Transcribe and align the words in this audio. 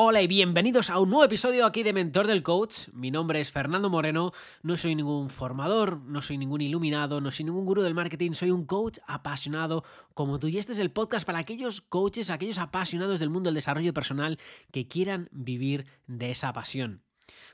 Hola 0.00 0.22
y 0.22 0.28
bienvenidos 0.28 0.90
a 0.90 1.00
un 1.00 1.10
nuevo 1.10 1.24
episodio 1.24 1.66
aquí 1.66 1.82
de 1.82 1.92
Mentor 1.92 2.28
del 2.28 2.44
Coach. 2.44 2.86
Mi 2.92 3.10
nombre 3.10 3.40
es 3.40 3.50
Fernando 3.50 3.90
Moreno, 3.90 4.30
no 4.62 4.76
soy 4.76 4.94
ningún 4.94 5.28
formador, 5.28 5.98
no 6.02 6.22
soy 6.22 6.38
ningún 6.38 6.60
iluminado, 6.60 7.20
no 7.20 7.32
soy 7.32 7.46
ningún 7.46 7.64
gurú 7.64 7.82
del 7.82 7.96
marketing, 7.96 8.30
soy 8.30 8.52
un 8.52 8.64
coach 8.64 8.98
apasionado 9.08 9.82
como 10.14 10.38
tú 10.38 10.46
y 10.46 10.56
este 10.56 10.70
es 10.70 10.78
el 10.78 10.92
podcast 10.92 11.26
para 11.26 11.40
aquellos 11.40 11.80
coaches, 11.80 12.30
aquellos 12.30 12.58
apasionados 12.58 13.18
del 13.18 13.28
mundo 13.28 13.48
del 13.48 13.56
desarrollo 13.56 13.92
personal 13.92 14.38
que 14.70 14.86
quieran 14.86 15.28
vivir 15.32 15.84
de 16.06 16.30
esa 16.30 16.52
pasión. 16.52 17.02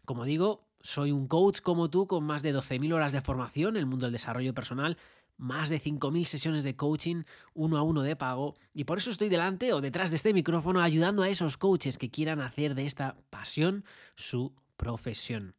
Como 0.05 0.27
digo, 0.27 0.69
soy 0.83 1.13
un 1.13 1.29
coach 1.29 1.63
como 1.63 1.89
tú 1.89 2.07
con 2.07 2.25
más 2.25 2.43
de 2.43 2.55
12.000 2.55 2.93
horas 2.93 3.13
de 3.13 3.23
formación 3.23 3.77
en 3.77 3.81
el 3.81 3.87
mundo 3.87 4.05
del 4.05 4.13
desarrollo 4.13 4.53
personal 4.53 4.99
más 5.37 5.69
de 5.69 5.81
5.000 5.81 6.25
sesiones 6.25 6.65
de 6.65 6.77
coaching 6.77 7.25
uno 7.55 7.77
a 7.79 7.83
uno 7.83 8.03
de 8.03 8.17
pago 8.17 8.55
y 8.73 8.85
por 8.85 8.99
eso 8.99 9.11
estoy 9.11 9.29
delante 9.29 9.73
o 9.73 9.81
detrás 9.81 10.11
de 10.11 10.17
este 10.17 10.33
micrófono 10.33 10.81
ayudando 10.81 11.23
a 11.23 11.29
esos 11.29 11.57
coaches 11.57 11.99
que 11.99 12.11
quieran 12.11 12.41
hacer 12.41 12.75
de 12.75 12.87
esta 12.87 13.17
pasión 13.31 13.85
su 14.17 14.55
profesión. 14.77 15.55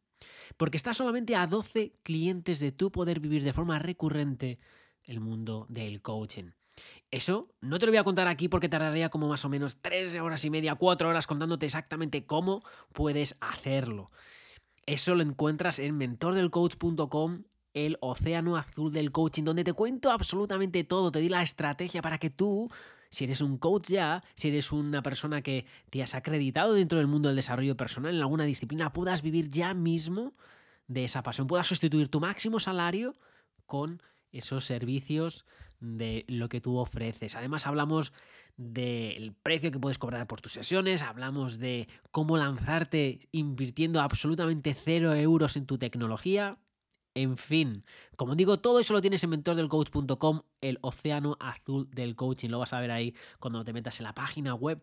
Porque 0.56 0.76
está 0.76 0.94
solamente 0.94 1.36
a 1.36 1.46
12 1.46 1.92
clientes 2.02 2.60
de 2.60 2.72
tu 2.72 2.90
poder 2.90 3.20
vivir 3.20 3.42
de 3.42 3.52
forma 3.52 3.78
recurrente 3.78 4.58
el 5.04 5.20
mundo 5.20 5.66
del 5.68 6.02
coaching. 6.02 6.52
Eso 7.10 7.54
no 7.60 7.78
te 7.78 7.86
lo 7.86 7.92
voy 7.92 7.98
a 7.98 8.04
contar 8.04 8.28
aquí 8.28 8.48
porque 8.48 8.68
tardaría 8.68 9.08
como 9.08 9.28
más 9.28 9.44
o 9.44 9.48
menos 9.48 9.78
3 9.80 10.14
horas 10.20 10.44
y 10.44 10.50
media, 10.50 10.74
4 10.74 11.08
horas 11.08 11.26
contándote 11.26 11.66
exactamente 11.66 12.26
cómo 12.26 12.62
puedes 12.92 13.36
hacerlo. 13.40 14.10
Eso 14.86 15.14
lo 15.14 15.22
encuentras 15.22 15.78
en 15.78 15.96
mentordelcoach.com 15.96 17.44
el 17.76 17.98
océano 18.00 18.56
azul 18.56 18.90
del 18.90 19.12
coaching, 19.12 19.44
donde 19.44 19.62
te 19.62 19.74
cuento 19.74 20.10
absolutamente 20.10 20.82
todo, 20.82 21.12
te 21.12 21.20
di 21.20 21.28
la 21.28 21.42
estrategia 21.42 22.00
para 22.00 22.16
que 22.16 22.30
tú, 22.30 22.70
si 23.10 23.24
eres 23.24 23.42
un 23.42 23.58
coach 23.58 23.88
ya, 23.88 24.24
si 24.34 24.48
eres 24.48 24.72
una 24.72 25.02
persona 25.02 25.42
que 25.42 25.66
te 25.90 26.02
has 26.02 26.14
acreditado 26.14 26.72
dentro 26.72 26.98
del 26.98 27.06
mundo 27.06 27.28
del 27.28 27.36
desarrollo 27.36 27.76
personal 27.76 28.14
en 28.14 28.22
alguna 28.22 28.44
disciplina, 28.44 28.94
puedas 28.94 29.20
vivir 29.20 29.50
ya 29.50 29.74
mismo 29.74 30.32
de 30.88 31.04
esa 31.04 31.22
pasión, 31.22 31.46
puedas 31.46 31.66
sustituir 31.66 32.08
tu 32.08 32.18
máximo 32.18 32.58
salario 32.60 33.14
con 33.66 34.00
esos 34.32 34.64
servicios 34.64 35.44
de 35.78 36.24
lo 36.28 36.48
que 36.48 36.62
tú 36.62 36.78
ofreces. 36.78 37.36
Además 37.36 37.66
hablamos 37.66 38.14
del 38.56 39.34
precio 39.42 39.70
que 39.70 39.78
puedes 39.78 39.98
cobrar 39.98 40.26
por 40.26 40.40
tus 40.40 40.52
sesiones, 40.52 41.02
hablamos 41.02 41.58
de 41.58 41.88
cómo 42.10 42.38
lanzarte 42.38 43.18
invirtiendo 43.32 44.00
absolutamente 44.00 44.74
cero 44.82 45.14
euros 45.14 45.58
en 45.58 45.66
tu 45.66 45.76
tecnología, 45.76 46.56
en 47.16 47.38
fin, 47.38 47.82
como 48.16 48.36
digo, 48.36 48.58
todo 48.58 48.78
eso 48.78 48.92
lo 48.92 49.00
tienes 49.00 49.24
en 49.24 49.30
mentordelcoach.com, 49.30 50.42
el 50.60 50.78
océano 50.82 51.38
azul 51.40 51.88
del 51.90 52.14
coaching. 52.14 52.50
Lo 52.50 52.58
vas 52.58 52.74
a 52.74 52.80
ver 52.80 52.90
ahí 52.90 53.14
cuando 53.40 53.64
te 53.64 53.72
metas 53.72 53.98
en 54.00 54.04
la 54.04 54.14
página 54.14 54.54
web. 54.54 54.82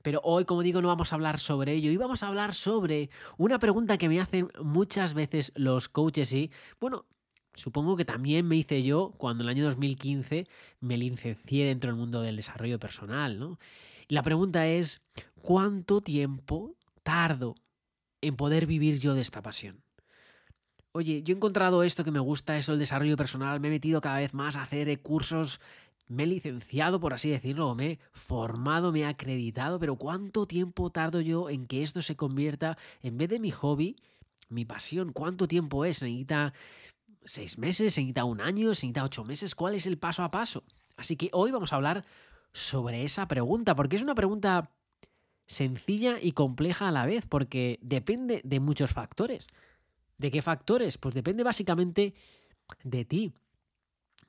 Pero 0.00 0.20
hoy, 0.22 0.44
como 0.44 0.62
digo, 0.62 0.80
no 0.80 0.86
vamos 0.86 1.12
a 1.12 1.16
hablar 1.16 1.40
sobre 1.40 1.72
ello. 1.72 1.90
Y 1.90 1.96
vamos 1.96 2.22
a 2.22 2.28
hablar 2.28 2.54
sobre 2.54 3.10
una 3.38 3.58
pregunta 3.58 3.98
que 3.98 4.08
me 4.08 4.20
hacen 4.20 4.50
muchas 4.62 5.14
veces 5.14 5.50
los 5.56 5.88
coaches 5.88 6.32
y, 6.32 6.52
bueno, 6.78 7.06
supongo 7.54 7.96
que 7.96 8.04
también 8.04 8.46
me 8.46 8.54
hice 8.54 8.80
yo 8.84 9.12
cuando 9.18 9.42
en 9.42 9.48
el 9.50 9.56
año 9.56 9.64
2015 9.64 10.46
me 10.78 10.96
licencié 10.96 11.66
dentro 11.66 11.90
del 11.90 11.98
mundo 11.98 12.22
del 12.22 12.36
desarrollo 12.36 12.78
personal, 12.78 13.40
¿no? 13.40 13.58
La 14.06 14.22
pregunta 14.22 14.68
es, 14.68 15.02
¿cuánto 15.42 16.02
tiempo 16.02 16.76
tardo 17.02 17.56
en 18.20 18.36
poder 18.36 18.66
vivir 18.66 19.00
yo 19.00 19.14
de 19.14 19.22
esta 19.22 19.42
pasión? 19.42 19.83
Oye, 20.94 21.22
yo 21.24 21.34
he 21.34 21.36
encontrado 21.36 21.82
esto 21.82 22.04
que 22.04 22.12
me 22.12 22.20
gusta, 22.20 22.56
eso 22.56 22.72
el 22.72 22.78
desarrollo 22.78 23.16
personal, 23.16 23.58
me 23.58 23.68
he 23.68 23.72
metido 23.72 24.00
cada 24.00 24.18
vez 24.18 24.32
más 24.32 24.54
a 24.54 24.62
hacer 24.62 24.88
eh, 24.88 24.96
cursos, 24.96 25.60
me 26.06 26.22
he 26.22 26.26
licenciado, 26.26 27.00
por 27.00 27.12
así 27.12 27.30
decirlo, 27.30 27.74
me 27.74 27.86
he 27.90 27.98
formado, 28.12 28.92
me 28.92 29.00
he 29.00 29.04
acreditado, 29.04 29.80
pero 29.80 29.96
¿cuánto 29.96 30.46
tiempo 30.46 30.90
tardo 30.90 31.20
yo 31.20 31.50
en 31.50 31.66
que 31.66 31.82
esto 31.82 32.00
se 32.00 32.14
convierta, 32.14 32.78
en 33.02 33.18
vez 33.18 33.28
de 33.28 33.40
mi 33.40 33.50
hobby, 33.50 33.96
mi 34.48 34.64
pasión? 34.64 35.12
¿Cuánto 35.12 35.48
tiempo 35.48 35.84
es? 35.84 35.98
¿Se 35.98 36.04
necesita 36.06 36.52
seis 37.24 37.58
meses? 37.58 37.94
¿Se 37.94 38.00
necesita 38.00 38.24
un 38.24 38.40
año? 38.40 38.66
¿Se 38.74 38.86
necesita 38.86 39.02
ocho 39.02 39.24
meses? 39.24 39.56
¿Cuál 39.56 39.74
es 39.74 39.86
el 39.86 39.98
paso 39.98 40.22
a 40.22 40.30
paso? 40.30 40.62
Así 40.96 41.16
que 41.16 41.28
hoy 41.32 41.50
vamos 41.50 41.72
a 41.72 41.76
hablar 41.76 42.04
sobre 42.52 43.04
esa 43.04 43.26
pregunta, 43.26 43.74
porque 43.74 43.96
es 43.96 44.02
una 44.02 44.14
pregunta 44.14 44.70
sencilla 45.46 46.18
y 46.22 46.32
compleja 46.32 46.86
a 46.86 46.92
la 46.92 47.04
vez, 47.04 47.26
porque 47.26 47.80
depende 47.82 48.42
de 48.44 48.60
muchos 48.60 48.92
factores. 48.92 49.48
¿De 50.18 50.30
qué 50.30 50.42
factores? 50.42 50.98
Pues 50.98 51.14
depende 51.14 51.42
básicamente 51.42 52.14
de 52.82 53.04
ti. 53.04 53.32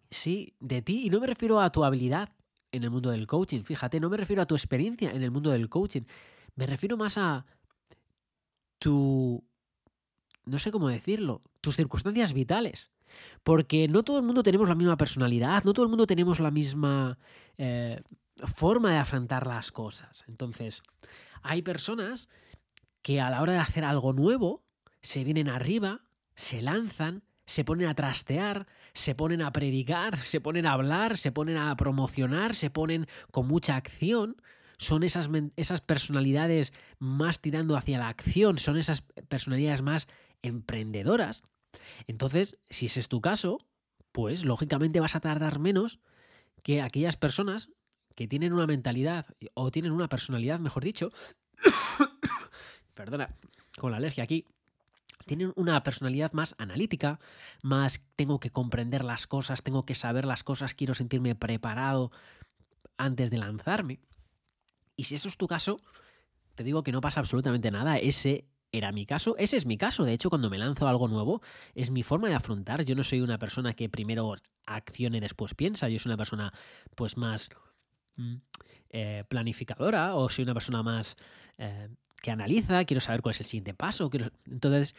Sí, 0.10 0.56
de 0.60 0.82
ti. 0.82 1.06
Y 1.06 1.10
no 1.10 1.20
me 1.20 1.28
refiero 1.28 1.60
a 1.62 1.72
tu 1.72 1.84
habilidad 1.84 2.30
en 2.72 2.84
el 2.84 2.92
mundo 2.92 3.12
del 3.12 3.28
coaching. 3.28 3.64
Fíjate, 3.64 4.00
no 4.00 4.10
me 4.10 4.18
refiero 4.18 4.42
a 4.42 4.46
tu 4.46 4.56
experiencia 4.56 5.12
en 5.12 5.24
el 5.24 5.32
mundo 5.32 5.52
del 5.52 5.70
coaching. 5.70 6.04
Me 6.56 6.66
refiero 6.66 6.98
más 6.98 7.18
a 7.18 7.46
tu... 8.80 9.44
No 10.46 10.60
sé 10.60 10.72
cómo 10.72 10.90
decirlo. 10.90 11.42
Tus 11.62 11.76
circunstancias 11.76 12.34
vitales. 12.34 12.92
Porque 13.44 13.88
no 13.88 14.04
todo 14.04 14.18
el 14.18 14.26
mundo 14.26 14.44
tenemos 14.44 14.68
la 14.68 14.76
misma 14.76 14.98
personalidad, 14.98 15.64
no 15.64 15.74
todo 15.74 15.86
el 15.86 15.90
mundo 15.90 16.06
tenemos 16.06 16.40
la 16.40 16.52
misma 16.52 17.18
eh, 17.58 18.02
forma 18.36 18.92
de 18.92 18.98
afrontar 18.98 19.48
las 19.48 19.72
cosas. 19.72 20.26
Entonces, 20.28 20.84
hay 21.42 21.62
personas 21.62 22.28
que 23.02 23.22
a 23.22 23.30
la 23.30 23.42
hora 23.42 23.54
de 23.54 23.60
hacer 23.60 23.86
algo 23.86 24.12
nuevo, 24.12 24.65
se 25.06 25.24
vienen 25.24 25.50
arriba, 25.50 26.02
se 26.36 26.62
lanzan, 26.64 27.24
se 27.46 27.64
ponen 27.64 27.88
a 27.88 27.94
trastear, 27.94 28.66
se 28.94 29.14
ponen 29.14 29.44
a 29.44 29.52
predicar, 29.52 30.20
se 30.24 30.42
ponen 30.42 30.66
a 30.66 30.72
hablar, 30.72 31.16
se 31.16 31.32
ponen 31.32 31.58
a 31.58 31.76
promocionar, 31.78 32.56
se 32.56 32.72
ponen 32.72 33.08
con 33.32 33.48
mucha 33.48 33.76
acción. 33.76 34.42
Son 34.78 35.04
esas, 35.04 35.30
esas 35.56 35.82
personalidades 35.82 36.74
más 36.98 37.40
tirando 37.40 37.78
hacia 37.78 38.00
la 38.00 38.10
acción, 38.10 38.58
son 38.58 38.78
esas 38.78 39.04
personalidades 39.30 39.84
más 39.84 40.08
emprendedoras. 40.42 41.44
Entonces, 42.08 42.58
si 42.70 42.88
ese 42.88 43.00
es 43.00 43.08
tu 43.08 43.22
caso, 43.22 43.60
pues 44.12 44.44
lógicamente 44.44 45.00
vas 45.00 45.16
a 45.16 45.20
tardar 45.20 45.60
menos 45.60 46.00
que 46.64 46.82
aquellas 46.82 47.16
personas 47.16 47.70
que 48.16 48.28
tienen 48.28 48.54
una 48.54 48.66
mentalidad 48.66 49.28
o 49.54 49.70
tienen 49.70 49.92
una 49.92 50.10
personalidad, 50.10 50.60
mejor 50.60 50.84
dicho, 50.84 51.12
perdona, 52.96 53.36
con 53.78 53.92
la 53.92 53.98
alergia 53.98 54.24
aquí, 54.24 54.46
tienen 55.26 55.54
una 55.56 55.82
personalidad 55.84 56.32
más 56.34 56.56
analítica, 56.58 57.20
más 57.62 58.06
tengo 58.16 58.40
que 58.40 58.52
comprender 58.52 59.04
las 59.04 59.28
cosas, 59.28 59.64
tengo 59.64 59.86
que 59.86 59.96
saber 59.96 60.26
las 60.26 60.44
cosas, 60.44 60.74
quiero 60.74 60.94
sentirme 60.94 61.36
preparado 61.36 62.12
antes 62.98 63.32
de 63.32 63.38
lanzarme. 63.38 64.00
Y 64.96 65.06
si 65.06 65.16
eso 65.16 65.28
es 65.28 65.38
tu 65.38 65.48
caso, 65.48 65.82
te 66.56 66.64
digo 66.64 66.84
que 66.84 66.92
no 66.92 67.02
pasa 67.02 67.20
absolutamente 67.20 67.72
nada. 67.72 67.98
Ese 67.98 68.46
era 68.72 68.92
mi 68.92 69.06
caso, 69.06 69.36
ese 69.38 69.58
es 69.58 69.66
mi 69.66 69.78
caso. 69.78 70.06
De 70.06 70.14
hecho, 70.14 70.30
cuando 70.30 70.50
me 70.50 70.58
lanzo 70.58 70.88
algo 70.88 71.08
nuevo, 71.08 71.42
es 71.74 71.90
mi 71.90 72.04
forma 72.04 72.30
de 72.30 72.36
afrontar. 72.36 72.84
Yo 72.86 72.96
no 72.96 73.04
soy 73.04 73.22
una 73.22 73.38
persona 73.38 73.74
que 73.74 73.90
primero 73.90 74.36
accione 74.66 75.18
y 75.18 75.22
después 75.22 75.54
piensa. 75.54 75.90
Yo 75.90 76.00
soy 76.00 76.10
una 76.10 76.18
persona, 76.18 76.54
pues, 76.96 77.18
más 77.18 77.50
mm, 78.16 78.36
eh, 78.90 79.24
planificadora 79.28 80.16
o 80.16 80.30
soy 80.30 80.44
una 80.44 80.54
persona 80.54 80.84
más 80.84 81.18
eh, 81.58 81.90
que 82.26 82.32
analiza, 82.32 82.84
quiero 82.86 83.02
saber 83.02 83.22
cuál 83.22 83.36
es 83.36 83.42
el 83.42 83.46
siguiente 83.46 83.76
paso. 83.76 84.10
Entonces, 84.48 84.96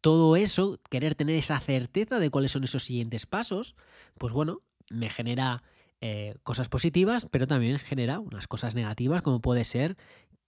todo 0.00 0.36
eso, 0.36 0.80
querer 0.88 1.14
tener 1.14 1.36
esa 1.36 1.60
certeza 1.60 2.18
de 2.18 2.30
cuáles 2.30 2.50
son 2.50 2.64
esos 2.64 2.82
siguientes 2.82 3.26
pasos, 3.26 3.76
pues 4.16 4.32
bueno, 4.32 4.62
me 4.88 5.10
genera 5.10 5.62
eh, 6.00 6.34
cosas 6.44 6.70
positivas, 6.70 7.26
pero 7.30 7.46
también 7.46 7.78
genera 7.78 8.20
unas 8.20 8.48
cosas 8.48 8.74
negativas, 8.74 9.20
como 9.20 9.42
puede 9.42 9.64
ser 9.66 9.98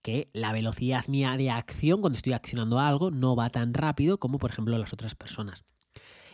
que 0.00 0.30
la 0.32 0.54
velocidad 0.54 1.06
mía 1.08 1.36
de 1.36 1.50
acción 1.50 2.00
cuando 2.00 2.16
estoy 2.16 2.32
accionando 2.32 2.78
algo 2.78 3.10
no 3.10 3.36
va 3.36 3.50
tan 3.50 3.74
rápido 3.74 4.16
como 4.16 4.38
por 4.38 4.50
ejemplo 4.50 4.78
las 4.78 4.94
otras 4.94 5.14
personas. 5.14 5.62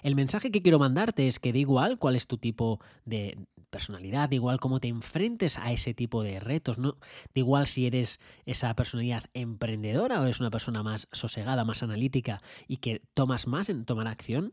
El 0.03 0.15
mensaje 0.15 0.51
que 0.51 0.63
quiero 0.63 0.79
mandarte 0.79 1.29
es 1.29 1.39
que 1.39 1.53
da 1.53 1.59
igual 1.59 1.99
cuál 1.99 2.17
es 2.17 2.27
tu 2.27 2.39
tipo 2.39 2.81
de 3.05 3.39
personalidad, 3.71 4.29
da 4.29 4.35
igual 4.35 4.61
cómo 4.61 4.81
te 4.81 4.89
enfrentes 4.89 5.59
a 5.59 5.73
ese 5.73 5.95
tipo 5.95 6.23
de 6.23 6.41
retos, 6.41 6.79
¿no? 6.79 6.93
Da 6.93 7.35
igual 7.35 7.67
si 7.67 7.87
eres 7.87 8.19
esa 8.47 8.75
personalidad 8.75 9.25
emprendedora 9.35 10.21
o 10.21 10.25
eres 10.25 10.41
una 10.41 10.51
persona 10.51 10.83
más 10.83 11.09
sosegada, 11.13 11.65
más 11.65 11.83
analítica 11.83 12.43
y 12.67 12.79
que 12.79 13.03
tomas 13.15 13.47
más 13.47 13.69
en 13.69 13.85
tomar 13.85 14.09
acción. 14.09 14.53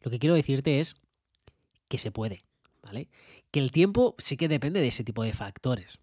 Lo 0.00 0.10
que 0.10 0.18
quiero 0.18 0.34
decirte 0.34 0.80
es 0.80 0.94
que 1.88 1.98
se 1.98 2.10
puede, 2.10 2.44
¿vale? 2.82 3.08
Que 3.50 3.60
el 3.60 3.72
tiempo 3.72 4.14
sí 4.18 4.36
que 4.36 4.48
depende 4.48 4.80
de 4.80 4.88
ese 4.88 5.04
tipo 5.04 5.22
de 5.22 5.32
factores. 5.32 5.98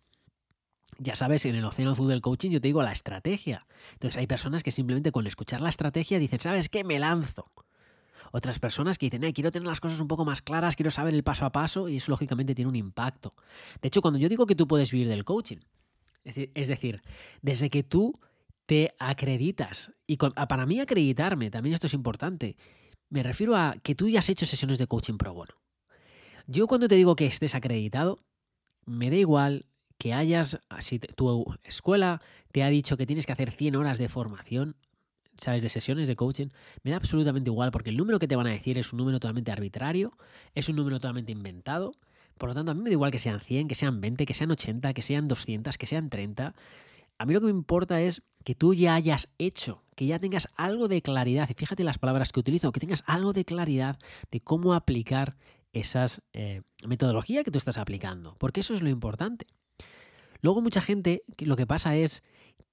Ya 1.00 1.15
sabes, 1.15 1.45
en 1.45 1.56
el 1.56 1.65
océano 1.65 1.91
azul 1.91 2.07
del 2.07 2.21
coaching 2.21 2.51
yo 2.51 2.62
te 2.62 2.68
digo 2.68 2.83
la 2.83 2.91
estrategia. 2.91 3.65
Entonces 3.94 4.18
hay 4.18 4.27
personas 4.27 4.63
que 4.63 4.71
simplemente 4.71 5.12
con 5.12 5.25
escuchar 5.25 5.59
la 5.62 5.69
estrategia 5.69 6.19
dicen, 6.19 6.39
¿sabes 6.39 6.69
qué? 6.69 6.83
Me 6.83 7.00
lanzo. 7.00 7.51
Otras 8.31 8.59
personas 8.59 8.97
que 8.97 9.07
dicen, 9.07 9.23
eh, 9.23 9.33
quiero 9.33 9.51
tener 9.51 9.67
las 9.67 9.79
cosas 9.79 9.99
un 9.99 10.07
poco 10.07 10.25
más 10.25 10.41
claras, 10.41 10.75
quiero 10.75 10.91
saber 10.91 11.13
el 11.13 11.23
paso 11.23 11.45
a 11.45 11.51
paso 11.51 11.89
y 11.89 11.97
eso 11.97 12.11
lógicamente 12.11 12.55
tiene 12.55 12.69
un 12.69 12.75
impacto. 12.75 13.35
De 13.81 13.87
hecho, 13.87 14.01
cuando 14.01 14.19
yo 14.19 14.29
digo 14.29 14.45
que 14.45 14.55
tú 14.55 14.67
puedes 14.67 14.91
vivir 14.91 15.07
del 15.07 15.23
coaching, 15.23 15.57
es 16.23 16.67
decir, 16.67 17.01
desde 17.41 17.69
que 17.69 17.83
tú 17.83 18.19
te 18.65 18.95
acreditas, 18.97 19.91
y 20.07 20.17
ah, 20.35 20.47
para 20.47 20.65
mí 20.65 20.79
acreditarme, 20.79 21.51
también 21.51 21.73
esto 21.73 21.87
es 21.87 21.93
importante, 21.93 22.55
me 23.09 23.23
refiero 23.23 23.55
a 23.55 23.75
que 23.83 23.95
tú 23.95 24.07
ya 24.07 24.19
has 24.19 24.29
hecho 24.29 24.45
sesiones 24.45 24.79
de 24.79 24.87
coaching 24.87 25.17
pro 25.17 25.33
bono. 25.33 25.53
Yo 26.47 26.67
cuando 26.67 26.87
te 26.87 26.95
digo 26.95 27.15
que 27.15 27.25
estés 27.25 27.55
acreditado, 27.55 28.23
me 28.85 29.09
da 29.09 29.17
igual 29.17 29.65
que 29.97 30.13
hayas, 30.13 30.59
si 30.79 30.99
tu 30.99 31.45
escuela 31.63 32.21
te 32.51 32.63
ha 32.63 32.69
dicho 32.69 32.97
que 32.97 33.05
tienes 33.05 33.25
que 33.25 33.31
hacer 33.31 33.51
100 33.51 33.75
horas 33.75 33.97
de 33.97 34.09
formación, 34.09 34.75
¿sabes? 35.38 35.63
De 35.63 35.69
sesiones 35.69 36.07
de 36.07 36.15
coaching, 36.15 36.47
me 36.83 36.91
da 36.91 36.97
absolutamente 36.97 37.50
igual, 37.50 37.71
porque 37.71 37.89
el 37.89 37.97
número 37.97 38.19
que 38.19 38.27
te 38.27 38.35
van 38.35 38.47
a 38.47 38.51
decir 38.51 38.77
es 38.77 38.94
un 38.94 38.97
número 38.97 39.19
totalmente 39.19 39.51
arbitrario, 39.51 40.18
es 40.56 40.69
un 40.69 40.75
número 40.75 41.00
totalmente 41.00 41.31
inventado. 41.31 41.94
Por 42.38 42.50
lo 42.50 42.56
tanto, 42.56 42.71
a 42.71 42.75
mí 42.75 42.81
me 42.81 42.89
da 42.89 42.94
igual 42.94 43.12
que 43.12 43.19
sean 43.19 43.39
100, 43.39 43.68
que 43.68 43.75
sean 43.75 44.01
20, 44.01 44.25
que 44.25 44.33
sean 44.33 44.51
80, 44.51 44.94
que 44.94 45.01
sean 45.01 45.27
200, 45.27 45.77
que 45.77 45.88
sean 45.88 46.09
30. 46.09 46.56
A 47.18 47.25
mí 47.25 47.33
lo 47.33 47.39
que 47.39 47.45
me 47.45 47.51
importa 47.51 48.01
es 48.01 48.24
que 48.44 48.56
tú 48.56 48.74
ya 48.74 48.95
hayas 48.95 49.30
hecho, 49.38 49.83
que 49.95 50.06
ya 50.06 50.19
tengas 50.19 50.50
algo 50.56 50.88
de 50.88 51.01
claridad, 51.01 51.50
y 51.50 51.53
fíjate 51.53 51.83
las 51.83 51.97
palabras 51.97 52.31
que 52.31 52.39
utilizo, 52.39 52.71
que 52.71 52.79
tengas 52.79 53.03
algo 53.06 53.33
de 53.33 53.45
claridad 53.45 54.00
de 54.31 54.39
cómo 54.39 54.74
aplicar 54.74 55.36
esas 55.74 56.21
eh, 56.33 56.62
metodologías 56.86 57.44
que 57.44 57.51
tú 57.51 57.57
estás 57.57 57.77
aplicando, 57.77 58.36
porque 58.39 58.62
eso 58.62 58.74
es 58.74 58.81
lo 58.81 58.89
importante. 58.89 59.47
Luego 60.41 60.62
mucha 60.62 60.81
gente 60.81 61.24
lo 61.39 61.56
que 61.56 61.65
pasa 61.65 61.95
es 61.95 62.24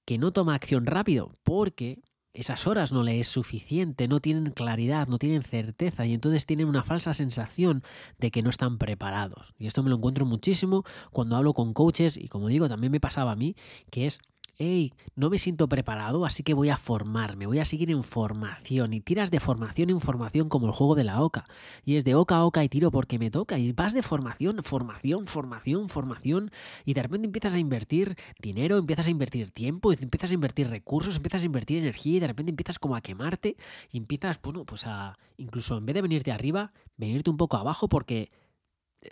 que 0.04 0.18
no 0.18 0.32
toma 0.32 0.54
acción 0.54 0.86
rápido 0.86 1.36
porque 1.44 2.00
esas 2.32 2.66
horas 2.66 2.92
no 2.92 3.02
le 3.02 3.20
es 3.20 3.28
suficiente, 3.28 4.08
no 4.08 4.20
tienen 4.20 4.52
claridad, 4.52 5.08
no 5.08 5.18
tienen 5.18 5.42
certeza 5.42 6.06
y 6.06 6.14
entonces 6.14 6.46
tienen 6.46 6.68
una 6.68 6.84
falsa 6.84 7.12
sensación 7.12 7.82
de 8.18 8.30
que 8.30 8.42
no 8.42 8.50
están 8.50 8.78
preparados. 8.78 9.54
Y 9.58 9.66
esto 9.66 9.82
me 9.82 9.90
lo 9.90 9.96
encuentro 9.96 10.26
muchísimo 10.26 10.84
cuando 11.10 11.36
hablo 11.36 11.54
con 11.54 11.74
coaches 11.74 12.16
y 12.16 12.28
como 12.28 12.48
digo, 12.48 12.68
también 12.68 12.92
me 12.92 13.00
pasaba 13.00 13.32
a 13.32 13.36
mí, 13.36 13.56
que 13.90 14.06
es 14.06 14.20
hey, 14.60 14.92
no 15.16 15.30
me 15.30 15.38
siento 15.38 15.68
preparado, 15.70 16.26
así 16.26 16.42
que 16.42 16.52
voy 16.52 16.68
a 16.68 16.76
formarme, 16.76 17.46
voy 17.46 17.58
a 17.60 17.64
seguir 17.64 17.90
en 17.90 18.04
formación. 18.04 18.92
Y 18.92 19.00
tiras 19.00 19.30
de 19.30 19.40
formación 19.40 19.88
en 19.88 20.00
formación 20.00 20.50
como 20.50 20.66
el 20.66 20.72
juego 20.72 20.94
de 20.94 21.02
la 21.02 21.22
oca. 21.22 21.46
Y 21.82 21.96
es 21.96 22.04
de 22.04 22.14
oca 22.14 22.36
a 22.36 22.44
oca 22.44 22.62
y 22.62 22.68
tiro 22.68 22.90
porque 22.90 23.18
me 23.18 23.30
toca. 23.30 23.58
Y 23.58 23.72
vas 23.72 23.94
de 23.94 24.02
formación, 24.02 24.62
formación, 24.62 25.26
formación, 25.26 25.88
formación. 25.88 26.50
Y 26.84 26.92
de 26.92 27.02
repente 27.02 27.24
empiezas 27.26 27.54
a 27.54 27.58
invertir 27.58 28.16
dinero, 28.38 28.76
empiezas 28.76 29.06
a 29.06 29.10
invertir 29.10 29.50
tiempo, 29.50 29.92
empiezas 29.92 30.30
a 30.30 30.34
invertir 30.34 30.68
recursos, 30.68 31.16
empiezas 31.16 31.42
a 31.42 31.46
invertir 31.46 31.78
energía 31.78 32.18
y 32.18 32.20
de 32.20 32.26
repente 32.26 32.50
empiezas 32.50 32.78
como 32.78 32.96
a 32.96 33.00
quemarte 33.00 33.56
y 33.90 33.96
empiezas, 33.96 34.40
bueno, 34.42 34.66
pues 34.66 34.86
a 34.86 35.18
incluso 35.38 35.78
en 35.78 35.86
vez 35.86 35.94
de 35.94 36.02
venirte 36.02 36.32
arriba, 36.32 36.74
venirte 36.98 37.30
un 37.30 37.38
poco 37.38 37.56
abajo 37.56 37.88
porque 37.88 38.30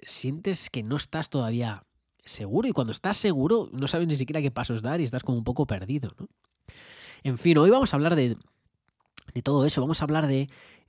sientes 0.03 0.69
que 0.69 0.83
no 0.83 0.97
estás 0.97 1.31
todavía 1.31 1.88
seguro 2.29 2.69
y 2.69 2.73
cuando 2.73 2.93
estás 2.93 3.17
seguro 3.17 3.69
no 3.73 3.89
sabes 3.89 4.07
ni 4.07 4.17
siquiera 4.17 4.43
qué 4.43 4.51
pasos 4.51 4.83
dar 4.83 5.01
y 5.01 5.05
estás 5.05 5.23
como 5.23 5.39
un 5.39 5.45
poco 5.45 5.67
perdido, 5.67 6.11
¿no? 6.19 6.29
En 7.23 7.37
fin, 7.37 7.59
hoy 7.59 7.71
vamos 7.71 7.93
a 7.93 7.97
hablar 7.97 8.15
de, 8.15 8.37
de 9.35 9.43
todo 9.43 9.65
eso, 9.65 9.81
vamos 9.81 10.01
a 10.01 10.05
hablar 10.05 10.27
de, 10.29 10.49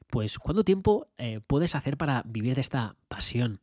pues, 0.09 0.39
cuánto 0.39 0.63
tiempo 0.63 1.07
eh, 1.17 1.39
puedes 1.45 1.75
hacer 1.75 1.97
para 1.97 2.23
vivir 2.25 2.55
de 2.55 2.61
esta 2.61 2.95
pasión. 3.07 3.61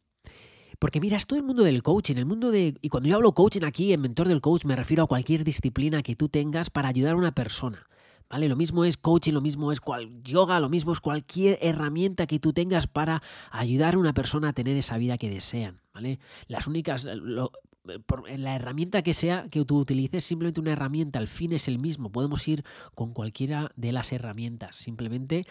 Porque 0.78 1.00
mira, 1.00 1.17
es 1.17 1.26
todo 1.26 1.38
el 1.38 1.44
mundo 1.44 1.62
del 1.62 1.82
coaching, 1.82 2.17
el 2.17 2.26
mundo 2.26 2.50
de... 2.50 2.76
Y 2.82 2.88
cuando 2.90 3.08
yo 3.08 3.17
hablo 3.17 3.32
coaching 3.32 3.62
aquí, 3.64 3.93
en 3.93 4.00
mentor 4.00 4.28
del 4.28 4.43
coach, 4.43 4.64
me 4.64 4.76
refiero 4.76 5.05
a 5.05 5.06
cualquier 5.06 5.43
disciplina 5.43 6.02
que 6.02 6.17
tú 6.17 6.28
tengas 6.28 6.69
para 6.69 6.88
ayudar 6.88 7.14
a 7.14 7.17
una 7.17 7.32
persona. 7.32 7.87
¿Vale? 8.28 8.49
Lo 8.49 8.56
mismo 8.56 8.84
es 8.84 8.96
coaching, 8.96 9.32
lo 9.32 9.40
mismo 9.40 9.70
es 9.70 9.81
yoga, 10.23 10.58
lo 10.58 10.69
mismo 10.69 10.93
es 10.93 11.00
cualquier 11.00 11.58
herramienta 11.62 12.26
que 12.26 12.40
tú 12.40 12.52
tengas 12.52 12.88
para 12.88 13.23
ayudar 13.52 13.94
a 13.94 13.99
una 13.99 14.14
persona 14.14 14.49
a 14.49 14.52
tener 14.52 14.76
esa 14.76 14.99
vida 14.99 15.17
que 15.17 15.31
desean, 15.31 15.81
¿vale? 15.94 16.19
Las 16.49 16.67
únicas, 16.67 17.06
la 18.36 18.56
herramienta 18.56 19.02
que 19.02 19.14
sea 19.14 19.48
que 19.50 19.64
tú 19.64 19.78
utilices, 19.78 20.24
simplemente 20.24 20.60
una 20.60 20.72
herramienta, 20.72 21.18
el 21.18 21.28
fin 21.28 21.52
es 21.52 21.68
el 21.68 21.78
mismo. 21.78 22.10
Podemos 22.10 22.46
ir 22.48 22.64
con 22.94 23.12
cualquiera 23.12 23.72
de 23.76 23.92
las 23.92 24.12
herramientas, 24.12 24.76
simplemente 24.76 25.46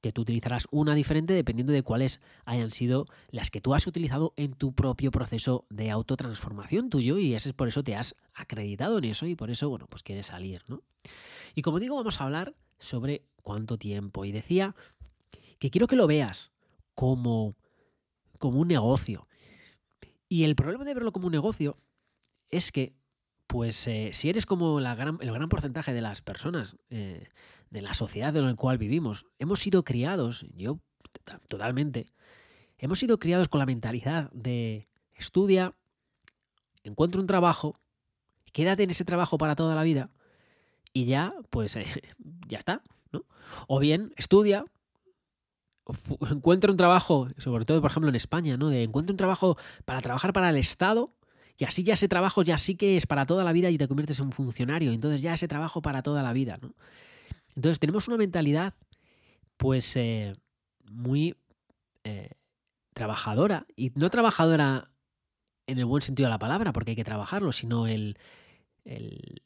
que 0.00 0.12
tú 0.12 0.20
utilizarás 0.20 0.66
una 0.70 0.94
diferente 0.94 1.32
dependiendo 1.32 1.72
de 1.72 1.82
cuáles 1.82 2.20
hayan 2.44 2.70
sido 2.70 3.06
las 3.30 3.50
que 3.50 3.62
tú 3.62 3.72
has 3.72 3.86
utilizado 3.86 4.34
en 4.36 4.52
tu 4.52 4.74
propio 4.74 5.10
proceso 5.10 5.64
de 5.70 5.90
autotransformación 5.90 6.90
tuyo 6.90 7.16
y 7.16 7.32
ese 7.32 7.48
es 7.48 7.54
por 7.54 7.68
eso 7.68 7.82
te 7.82 7.96
has 7.96 8.14
acreditado 8.34 8.98
en 8.98 9.04
eso 9.04 9.24
y 9.26 9.34
por 9.34 9.50
eso, 9.50 9.70
bueno, 9.70 9.86
pues 9.88 10.02
quieres 10.02 10.26
salir, 10.26 10.60
¿no? 10.68 10.82
Y 11.54 11.62
como 11.62 11.80
digo, 11.80 11.96
vamos 11.96 12.20
a 12.20 12.24
hablar 12.24 12.54
sobre 12.78 13.24
cuánto 13.42 13.78
tiempo. 13.78 14.24
Y 14.24 14.32
decía 14.32 14.74
que 15.58 15.70
quiero 15.70 15.86
que 15.86 15.96
lo 15.96 16.06
veas 16.06 16.52
como, 16.94 17.54
como 18.38 18.60
un 18.60 18.68
negocio. 18.68 19.26
Y 20.34 20.42
el 20.42 20.56
problema 20.56 20.82
de 20.84 20.94
verlo 20.94 21.12
como 21.12 21.26
un 21.26 21.32
negocio 21.32 21.78
es 22.50 22.72
que, 22.72 22.92
pues, 23.46 23.86
eh, 23.86 24.10
si 24.14 24.30
eres 24.30 24.46
como 24.46 24.80
el 24.80 24.84
gran 25.32 25.48
porcentaje 25.48 25.92
de 25.92 26.00
las 26.00 26.22
personas 26.22 26.76
eh, 26.90 27.28
de 27.70 27.80
la 27.82 27.94
sociedad 27.94 28.36
en 28.36 28.44
la 28.44 28.56
cual 28.56 28.76
vivimos, 28.76 29.26
hemos 29.38 29.60
sido 29.60 29.84
criados, 29.84 30.44
yo 30.52 30.80
totalmente, 31.48 32.08
hemos 32.78 32.98
sido 32.98 33.20
criados 33.20 33.48
con 33.48 33.60
la 33.60 33.66
mentalidad 33.66 34.28
de 34.32 34.88
estudia, 35.14 35.76
encuentra 36.82 37.20
un 37.20 37.28
trabajo, 37.28 37.78
quédate 38.50 38.82
en 38.82 38.90
ese 38.90 39.04
trabajo 39.04 39.38
para 39.38 39.54
toda 39.54 39.76
la 39.76 39.84
vida 39.84 40.10
y 40.92 41.04
ya, 41.04 41.32
pues, 41.50 41.78
ya 42.48 42.58
está, 42.58 42.82
¿no? 43.12 43.24
O 43.68 43.78
bien 43.78 44.12
estudia, 44.16 44.64
encuentra 46.30 46.70
un 46.70 46.76
trabajo, 46.76 47.28
sobre 47.38 47.64
todo 47.64 47.80
por 47.80 47.90
ejemplo 47.90 48.08
en 48.08 48.16
España, 48.16 48.56
¿no? 48.56 48.68
De 48.68 48.82
encuentra 48.82 49.12
un 49.12 49.18
trabajo 49.18 49.56
para 49.84 50.00
trabajar 50.00 50.32
para 50.32 50.50
el 50.50 50.56
Estado 50.56 51.12
y 51.56 51.64
así 51.64 51.82
ya 51.82 51.94
ese 51.94 52.08
trabajo 52.08 52.42
ya 52.42 52.58
sí 52.58 52.76
que 52.76 52.96
es 52.96 53.06
para 53.06 53.26
toda 53.26 53.44
la 53.44 53.52
vida 53.52 53.70
y 53.70 53.78
te 53.78 53.86
conviertes 53.86 54.18
en 54.18 54.26
un 54.26 54.32
funcionario, 54.32 54.92
entonces 54.92 55.22
ya 55.22 55.34
ese 55.34 55.48
trabajo 55.48 55.82
para 55.82 56.02
toda 56.02 56.22
la 56.22 56.32
vida, 56.32 56.58
¿no? 56.60 56.74
Entonces 57.54 57.78
tenemos 57.78 58.08
una 58.08 58.16
mentalidad 58.16 58.74
pues 59.56 59.94
eh, 59.96 60.34
muy 60.90 61.36
eh, 62.02 62.30
trabajadora 62.92 63.66
y 63.76 63.92
no 63.94 64.10
trabajadora 64.10 64.90
en 65.66 65.78
el 65.78 65.84
buen 65.84 66.02
sentido 66.02 66.26
de 66.26 66.32
la 66.32 66.38
palabra, 66.38 66.72
porque 66.72 66.90
hay 66.90 66.96
que 66.96 67.04
trabajarlo, 67.04 67.52
sino 67.52 67.86
el, 67.86 68.18
el, 68.84 69.42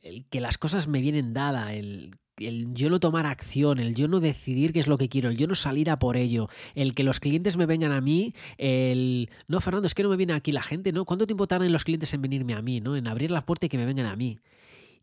el 0.00 0.24
que 0.26 0.40
las 0.40 0.56
cosas 0.58 0.86
me 0.86 1.00
vienen 1.00 1.34
dadas, 1.34 1.72
el 1.72 2.16
el 2.38 2.74
yo 2.74 2.90
no 2.90 3.00
tomar 3.00 3.26
acción, 3.26 3.78
el 3.78 3.94
yo 3.94 4.08
no 4.08 4.20
decidir 4.20 4.72
qué 4.72 4.80
es 4.80 4.88
lo 4.88 4.98
que 4.98 5.08
quiero, 5.08 5.28
el 5.28 5.36
yo 5.36 5.46
no 5.46 5.54
salir 5.54 5.90
a 5.90 5.98
por 5.98 6.16
ello, 6.16 6.48
el 6.74 6.94
que 6.94 7.04
los 7.04 7.20
clientes 7.20 7.56
me 7.56 7.66
vengan 7.66 7.92
a 7.92 8.00
mí, 8.00 8.34
el 8.58 9.30
no, 9.48 9.60
Fernando, 9.60 9.86
es 9.86 9.94
que 9.94 10.02
no 10.02 10.08
me 10.08 10.16
viene 10.16 10.32
aquí 10.32 10.52
la 10.52 10.62
gente, 10.62 10.92
¿no? 10.92 11.04
¿Cuánto 11.04 11.26
tiempo 11.26 11.46
tardan 11.46 11.72
los 11.72 11.84
clientes 11.84 12.12
en 12.14 12.22
venirme 12.22 12.54
a 12.54 12.62
mí, 12.62 12.80
¿no? 12.80 12.96
En 12.96 13.06
abrir 13.06 13.30
la 13.30 13.40
puerta 13.40 13.66
y 13.66 13.68
que 13.68 13.78
me 13.78 13.86
vengan 13.86 14.06
a 14.06 14.16
mí. 14.16 14.38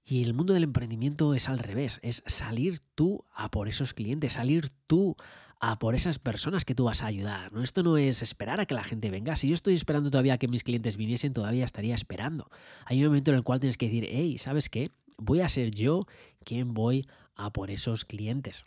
Y 0.03 0.23
el 0.23 0.33
mundo 0.33 0.53
del 0.53 0.63
emprendimiento 0.63 1.35
es 1.35 1.47
al 1.47 1.59
revés, 1.59 1.99
es 2.01 2.23
salir 2.25 2.79
tú 2.95 3.23
a 3.33 3.51
por 3.51 3.67
esos 3.67 3.93
clientes, 3.93 4.33
salir 4.33 4.69
tú 4.87 5.15
a 5.59 5.77
por 5.77 5.93
esas 5.93 6.17
personas 6.17 6.65
que 6.65 6.73
tú 6.73 6.85
vas 6.85 7.03
a 7.03 7.05
ayudar. 7.05 7.53
¿no? 7.53 7.61
Esto 7.61 7.83
no 7.83 7.95
es 7.97 8.23
esperar 8.23 8.59
a 8.59 8.65
que 8.65 8.73
la 8.73 8.83
gente 8.83 9.11
venga. 9.11 9.35
Si 9.35 9.47
yo 9.47 9.53
estoy 9.53 9.75
esperando 9.75 10.09
todavía 10.09 10.33
a 10.33 10.37
que 10.39 10.47
mis 10.47 10.63
clientes 10.63 10.97
viniesen, 10.97 11.33
todavía 11.33 11.65
estaría 11.65 11.93
esperando. 11.93 12.49
Hay 12.85 12.97
un 12.97 13.09
momento 13.09 13.29
en 13.29 13.37
el 13.37 13.43
cual 13.43 13.59
tienes 13.59 13.77
que 13.77 13.85
decir, 13.85 14.07
hey, 14.09 14.39
¿sabes 14.39 14.69
qué? 14.69 14.89
Voy 15.17 15.41
a 15.41 15.49
ser 15.49 15.71
yo 15.71 16.07
quien 16.43 16.73
voy 16.73 17.07
a 17.35 17.51
por 17.51 17.71
esos 17.71 18.05
clientes. 18.05 18.65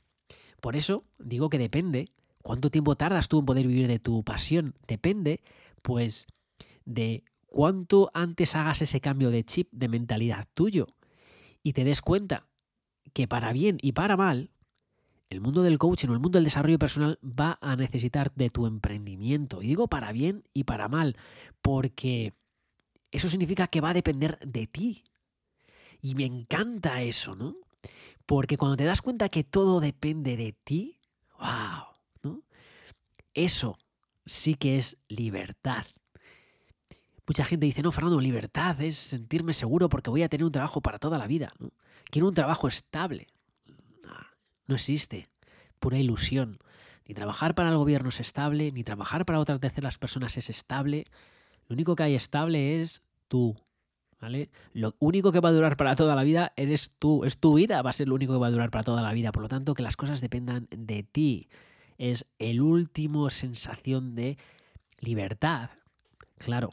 Por 0.61 0.76
eso 0.76 1.04
digo 1.19 1.50
que 1.50 1.59
depende 1.59 2.11
cuánto 2.42 2.71
tiempo 2.71 2.97
tardas 2.97 3.28
tú 3.28 3.40
en 3.40 3.47
poder 3.47 3.66
vivir 3.66 3.88
de 3.88 3.99
tu 3.99 4.23
pasión. 4.25 4.75
Depende, 4.87 5.42
pues, 5.83 6.26
de 6.85 7.25
cuánto 7.47 8.11
antes 8.14 8.54
hagas 8.54 8.83
ese 8.83 9.00
cambio 9.00 9.30
de 9.30 9.45
chip, 9.45 9.69
de 9.73 9.88
mentalidad 9.88 10.49
tuyo, 10.54 10.88
y 11.62 11.73
te 11.73 11.85
des 11.85 12.02
cuenta 12.02 12.47
que 13.12 13.28
para 13.28 13.52
bien 13.52 13.78
y 13.80 13.92
para 13.92 14.16
mal, 14.16 14.50
el 15.30 15.40
mundo 15.40 15.62
del 15.62 15.78
coaching 15.78 16.09
o 16.09 16.12
el 16.12 16.21
mundo 16.21 16.37
del 16.37 16.45
desarrollo 16.45 16.78
personal 16.78 17.19
va 17.23 17.59
a 17.61 17.76
necesitar 17.76 18.33
de 18.35 18.50
tu 18.50 18.66
emprendimiento. 18.66 19.62
Y 19.62 19.69
digo 19.69 19.88
para 19.88 20.12
bien 20.12 20.45
y 20.52 20.64
para 20.64 20.88
mal, 20.88 21.16
porque 21.62 22.35
eso 23.11 23.28
significa 23.28 23.66
que 23.66 23.80
va 23.80 23.90
a 23.90 23.95
depender 23.95 24.38
de 24.45 24.66
ti. 24.66 25.04
Y 26.04 26.14
me 26.16 26.26
encanta 26.26 27.00
eso, 27.00 27.34
¿no? 27.34 27.56
Porque 28.26 28.58
cuando 28.58 28.76
te 28.76 28.84
das 28.84 29.00
cuenta 29.00 29.30
que 29.30 29.42
todo 29.42 29.80
depende 29.80 30.37
de 30.37 30.52
ti, 30.52 30.99
wow, 31.38 31.87
¿no? 32.23 32.42
Eso 33.32 33.78
sí 34.26 34.54
que 34.54 34.76
es 34.76 34.99
libertad. 35.08 35.87
Mucha 37.26 37.46
gente 37.46 37.64
dice, 37.64 37.80
no, 37.80 37.90
Fernando, 37.90 38.20
libertad 38.20 38.78
es 38.82 38.99
sentirme 38.99 39.54
seguro 39.54 39.88
porque 39.88 40.11
voy 40.11 40.23
a 40.23 40.28
tener 40.28 40.44
un 40.44 40.52
trabajo 40.52 40.82
para 40.82 40.99
toda 40.99 41.16
la 41.16 41.26
vida. 41.26 41.54
¿no? 41.58 41.70
Quiero 42.11 42.28
un 42.28 42.34
trabajo 42.34 42.68
estable. 42.68 43.28
No, 44.66 44.75
existe. 44.75 45.30
Pura 45.80 45.96
ilusión. 45.96 46.58
Ni 47.06 47.14
trabajar 47.14 47.54
para 47.54 47.70
el 47.70 47.78
gobierno 47.78 48.11
es 48.11 48.20
estable, 48.20 48.73
ni 48.73 48.84
trabajar 48.84 49.25
para 49.25 49.40
otras 49.40 49.58
terceras 49.58 49.96
personas 49.96 50.37
es 50.37 50.50
estable. 50.50 51.06
Lo 51.66 51.73
único 51.73 51.96
que 51.96 52.02
hay 52.02 52.14
estable 52.14 52.82
es 52.82 53.00
tú, 53.26 53.56
lo 54.73 54.94
único 54.99 55.33
que 55.33 55.40
va 55.40 55.50
a 55.50 55.52
durar 55.52 55.76
para 55.76 55.97
toda 55.97 56.14
la 56.14 56.23
vida 56.23 56.52
eres 56.56 56.92
tú, 56.99 57.25
es 57.25 57.38
tu 57.38 57.54
vida, 57.54 57.83
va 57.83 57.90
a 57.90 57.92
ser 57.92 58.09
lo 58.09 58.14
único 58.14 58.33
que 58.33 58.38
va 58.38 58.47
a 58.47 58.50
durar 58.50 58.71
para 58.71 58.85
toda 58.85 59.02
la 59.02 59.12
vida. 59.12 59.33
Por 59.33 59.42
lo 59.42 59.49
tanto, 59.49 59.75
que 59.75 59.83
las 59.83 59.97
cosas 59.97 60.21
dependan 60.21 60.68
de 60.71 61.02
ti. 61.02 61.49
Es 61.99 62.26
el 62.38 62.61
último 62.61 63.30
sensación 63.30 64.14
de 64.14 64.38
libertad. 64.99 65.71
Claro, 66.38 66.71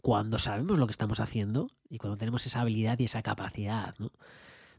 cuando 0.00 0.38
sabemos 0.38 0.78
lo 0.78 0.86
que 0.86 0.92
estamos 0.92 1.20
haciendo 1.20 1.68
y 1.88 1.98
cuando 1.98 2.16
tenemos 2.16 2.46
esa 2.46 2.60
habilidad 2.60 2.98
y 2.98 3.04
esa 3.04 3.22
capacidad, 3.22 3.94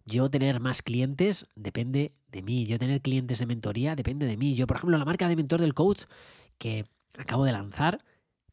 Yo 0.05 0.29
tener 0.29 0.59
más 0.59 0.81
clientes 0.81 1.45
depende 1.55 2.13
de 2.31 2.41
mí. 2.41 2.65
Yo 2.65 2.79
tener 2.79 3.01
clientes 3.01 3.39
de 3.39 3.45
mentoría 3.45 3.95
depende 3.95 4.25
de 4.25 4.37
mí. 4.37 4.55
Yo, 4.55 4.65
por 4.65 4.77
ejemplo, 4.77 4.97
la 4.97 5.05
marca 5.05 5.27
de 5.27 5.35
mentor 5.35 5.61
del 5.61 5.75
coach 5.75 6.03
que 6.57 6.85
acabo 7.17 7.45
de 7.45 7.51
lanzar, 7.51 8.03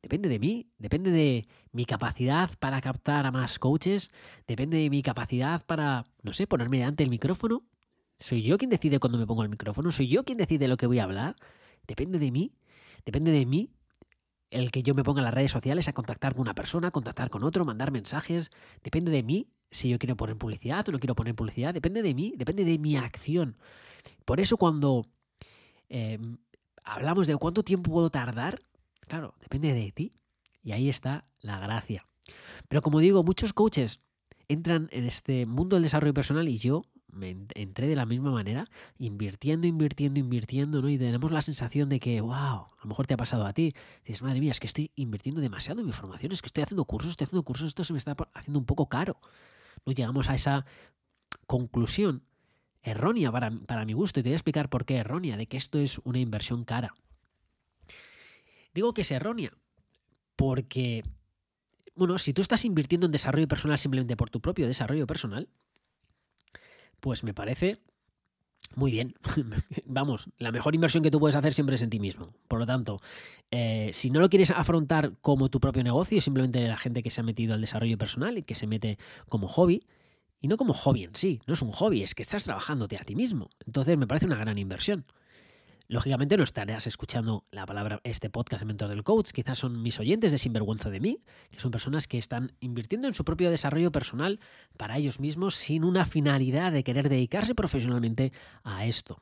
Depende 0.06 0.28
de 0.28 0.38
mí, 0.38 0.70
depende 0.78 1.10
de 1.10 1.48
mi 1.72 1.84
capacidad 1.84 2.48
para 2.60 2.80
captar 2.80 3.26
a 3.26 3.32
más 3.32 3.58
coaches, 3.58 4.12
depende 4.46 4.76
de 4.76 4.88
mi 4.88 5.02
capacidad 5.02 5.66
para, 5.66 6.04
no 6.22 6.32
sé, 6.32 6.46
ponerme 6.46 6.78
delante 6.78 7.02
del 7.02 7.10
micrófono. 7.10 7.64
¿Soy 8.20 8.40
yo 8.42 8.56
quien 8.56 8.70
decide 8.70 9.00
cuando 9.00 9.18
me 9.18 9.26
pongo 9.26 9.42
el 9.42 9.48
micrófono? 9.48 9.90
¿Soy 9.90 10.06
yo 10.06 10.22
quien 10.22 10.38
decide 10.38 10.68
lo 10.68 10.76
que 10.76 10.86
voy 10.86 11.00
a 11.00 11.02
hablar? 11.02 11.34
Depende 11.88 12.20
de 12.20 12.30
mí, 12.30 12.52
depende 13.04 13.32
de 13.32 13.46
mí 13.46 13.72
el 14.50 14.70
que 14.70 14.84
yo 14.84 14.94
me 14.94 15.02
ponga 15.02 15.22
en 15.22 15.24
las 15.24 15.34
redes 15.34 15.50
sociales 15.50 15.88
a 15.88 15.92
contactar 15.92 16.34
con 16.34 16.42
una 16.42 16.54
persona, 16.54 16.92
contactar 16.92 17.28
con 17.28 17.42
otro, 17.42 17.64
mandar 17.64 17.90
mensajes. 17.90 18.52
Depende 18.84 19.10
de 19.10 19.24
mí 19.24 19.48
si 19.72 19.88
yo 19.88 19.98
quiero 19.98 20.16
poner 20.16 20.36
publicidad 20.36 20.88
o 20.88 20.92
no 20.92 21.00
quiero 21.00 21.16
poner 21.16 21.34
publicidad. 21.34 21.74
Depende 21.74 22.02
de 22.02 22.14
mí, 22.14 22.32
depende 22.36 22.64
de 22.64 22.78
mi 22.78 22.96
acción. 22.96 23.56
Por 24.24 24.38
eso 24.38 24.56
cuando 24.56 25.04
em, 25.88 26.38
hablamos 26.84 27.26
de 27.26 27.36
cuánto 27.38 27.64
tiempo 27.64 27.90
puedo 27.90 28.08
tardar, 28.08 28.62
claro, 29.06 29.34
depende 29.40 29.72
de 29.72 29.92
ti. 29.92 30.12
Y 30.62 30.72
ahí 30.72 30.88
está 30.88 31.28
la 31.40 31.58
gracia. 31.58 32.06
Pero 32.68 32.82
como 32.82 33.00
digo, 33.00 33.22
muchos 33.22 33.52
coaches 33.52 34.00
entran 34.48 34.88
en 34.92 35.04
este 35.04 35.46
mundo 35.46 35.76
del 35.76 35.84
desarrollo 35.84 36.14
personal 36.14 36.48
y 36.48 36.58
yo 36.58 36.84
me 37.16 37.36
entré 37.54 37.88
de 37.88 37.96
la 37.96 38.04
misma 38.04 38.30
manera, 38.30 38.68
invirtiendo, 38.98 39.66
invirtiendo, 39.66 40.20
invirtiendo, 40.20 40.82
¿no? 40.82 40.88
Y 40.88 40.98
tenemos 40.98 41.30
la 41.32 41.42
sensación 41.42 41.88
de 41.88 41.98
que, 41.98 42.20
wow, 42.20 42.34
a 42.34 42.70
lo 42.82 42.88
mejor 42.88 43.06
te 43.06 43.14
ha 43.14 43.16
pasado 43.16 43.46
a 43.46 43.52
ti. 43.52 43.74
Dices, 44.04 44.22
madre 44.22 44.40
mía, 44.40 44.50
es 44.50 44.60
que 44.60 44.66
estoy 44.66 44.92
invirtiendo 44.96 45.40
demasiado 45.40 45.80
en 45.80 45.86
mi 45.86 45.92
formación, 45.92 46.32
es 46.32 46.42
que 46.42 46.48
estoy 46.48 46.62
haciendo 46.62 46.84
cursos, 46.84 47.12
estoy 47.12 47.24
haciendo 47.24 47.42
cursos, 47.42 47.68
esto 47.68 47.84
se 47.84 47.92
me 47.92 47.98
está 47.98 48.14
haciendo 48.34 48.58
un 48.58 48.66
poco 48.66 48.88
caro. 48.88 49.18
¿No? 49.86 49.92
Llegamos 49.92 50.28
a 50.28 50.34
esa 50.34 50.66
conclusión 51.46 52.22
errónea 52.82 53.32
para, 53.32 53.50
para 53.50 53.84
mi 53.84 53.94
gusto, 53.94 54.20
y 54.20 54.22
te 54.22 54.28
voy 54.28 54.34
a 54.34 54.36
explicar 54.36 54.68
por 54.68 54.84
qué 54.84 54.96
errónea, 54.96 55.36
de 55.36 55.46
que 55.46 55.56
esto 55.56 55.78
es 55.78 56.00
una 56.04 56.18
inversión 56.18 56.64
cara. 56.64 56.94
Digo 58.76 58.92
que 58.92 59.00
es 59.00 59.10
errónea, 59.10 59.56
porque, 60.36 61.02
bueno, 61.94 62.18
si 62.18 62.34
tú 62.34 62.42
estás 62.42 62.66
invirtiendo 62.66 63.06
en 63.06 63.10
desarrollo 63.10 63.48
personal 63.48 63.78
simplemente 63.78 64.18
por 64.18 64.28
tu 64.28 64.42
propio 64.42 64.66
desarrollo 64.66 65.06
personal, 65.06 65.48
pues 67.00 67.24
me 67.24 67.32
parece 67.32 67.80
muy 68.74 68.90
bien. 68.90 69.14
Vamos, 69.86 70.28
la 70.36 70.52
mejor 70.52 70.74
inversión 70.74 71.02
que 71.02 71.10
tú 71.10 71.18
puedes 71.18 71.36
hacer 71.36 71.54
siempre 71.54 71.76
es 71.76 71.80
en 71.80 71.88
ti 71.88 71.98
mismo. 71.98 72.26
Por 72.48 72.58
lo 72.58 72.66
tanto, 72.66 73.00
eh, 73.50 73.88
si 73.94 74.10
no 74.10 74.20
lo 74.20 74.28
quieres 74.28 74.50
afrontar 74.50 75.16
como 75.22 75.48
tu 75.48 75.58
propio 75.58 75.82
negocio, 75.82 76.20
simplemente 76.20 76.60
la 76.68 76.76
gente 76.76 77.02
que 77.02 77.10
se 77.10 77.22
ha 77.22 77.24
metido 77.24 77.54
al 77.54 77.62
desarrollo 77.62 77.96
personal 77.96 78.36
y 78.36 78.42
que 78.42 78.54
se 78.54 78.66
mete 78.66 78.98
como 79.30 79.48
hobby, 79.48 79.86
y 80.38 80.48
no 80.48 80.58
como 80.58 80.74
hobby 80.74 81.04
en 81.04 81.14
sí, 81.14 81.40
no 81.46 81.54
es 81.54 81.62
un 81.62 81.72
hobby, 81.72 82.02
es 82.02 82.14
que 82.14 82.20
estás 82.20 82.44
trabajándote 82.44 82.98
a 82.98 83.04
ti 83.04 83.14
mismo. 83.14 83.48
Entonces 83.64 83.96
me 83.96 84.06
parece 84.06 84.26
una 84.26 84.36
gran 84.36 84.58
inversión. 84.58 85.06
Lógicamente 85.88 86.36
no 86.36 86.42
estarás 86.42 86.88
escuchando 86.88 87.44
la 87.52 87.64
palabra 87.64 88.00
este 88.02 88.28
podcast 88.28 88.64
Mentor 88.64 88.88
del 88.88 89.04
Coach, 89.04 89.30
quizás 89.30 89.58
son 89.58 89.82
mis 89.82 90.00
oyentes 90.00 90.32
de 90.32 90.38
Sinvergüenza 90.38 90.90
de 90.90 90.98
mí, 90.98 91.20
que 91.50 91.60
son 91.60 91.70
personas 91.70 92.08
que 92.08 92.18
están 92.18 92.52
invirtiendo 92.58 93.06
en 93.06 93.14
su 93.14 93.24
propio 93.24 93.50
desarrollo 93.50 93.92
personal 93.92 94.40
para 94.76 94.96
ellos 94.96 95.20
mismos 95.20 95.54
sin 95.54 95.84
una 95.84 96.04
finalidad 96.04 96.72
de 96.72 96.82
querer 96.82 97.08
dedicarse 97.08 97.54
profesionalmente 97.54 98.32
a 98.64 98.84
esto. 98.84 99.20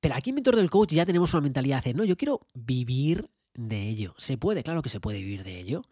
Pero 0.00 0.14
aquí 0.14 0.30
en 0.30 0.36
Mentor 0.36 0.56
del 0.56 0.70
Coach 0.70 0.92
ya 0.92 1.04
tenemos 1.04 1.34
una 1.34 1.42
mentalidad 1.42 1.84
de, 1.84 1.92
no, 1.92 2.04
yo 2.04 2.16
quiero 2.16 2.40
vivir 2.54 3.28
de 3.52 3.88
ello. 3.88 4.14
¿Se 4.16 4.38
puede? 4.38 4.62
Claro 4.62 4.80
que 4.80 4.88
se 4.88 5.00
puede 5.00 5.18
vivir 5.18 5.44
de 5.44 5.58
ello. 5.58 5.82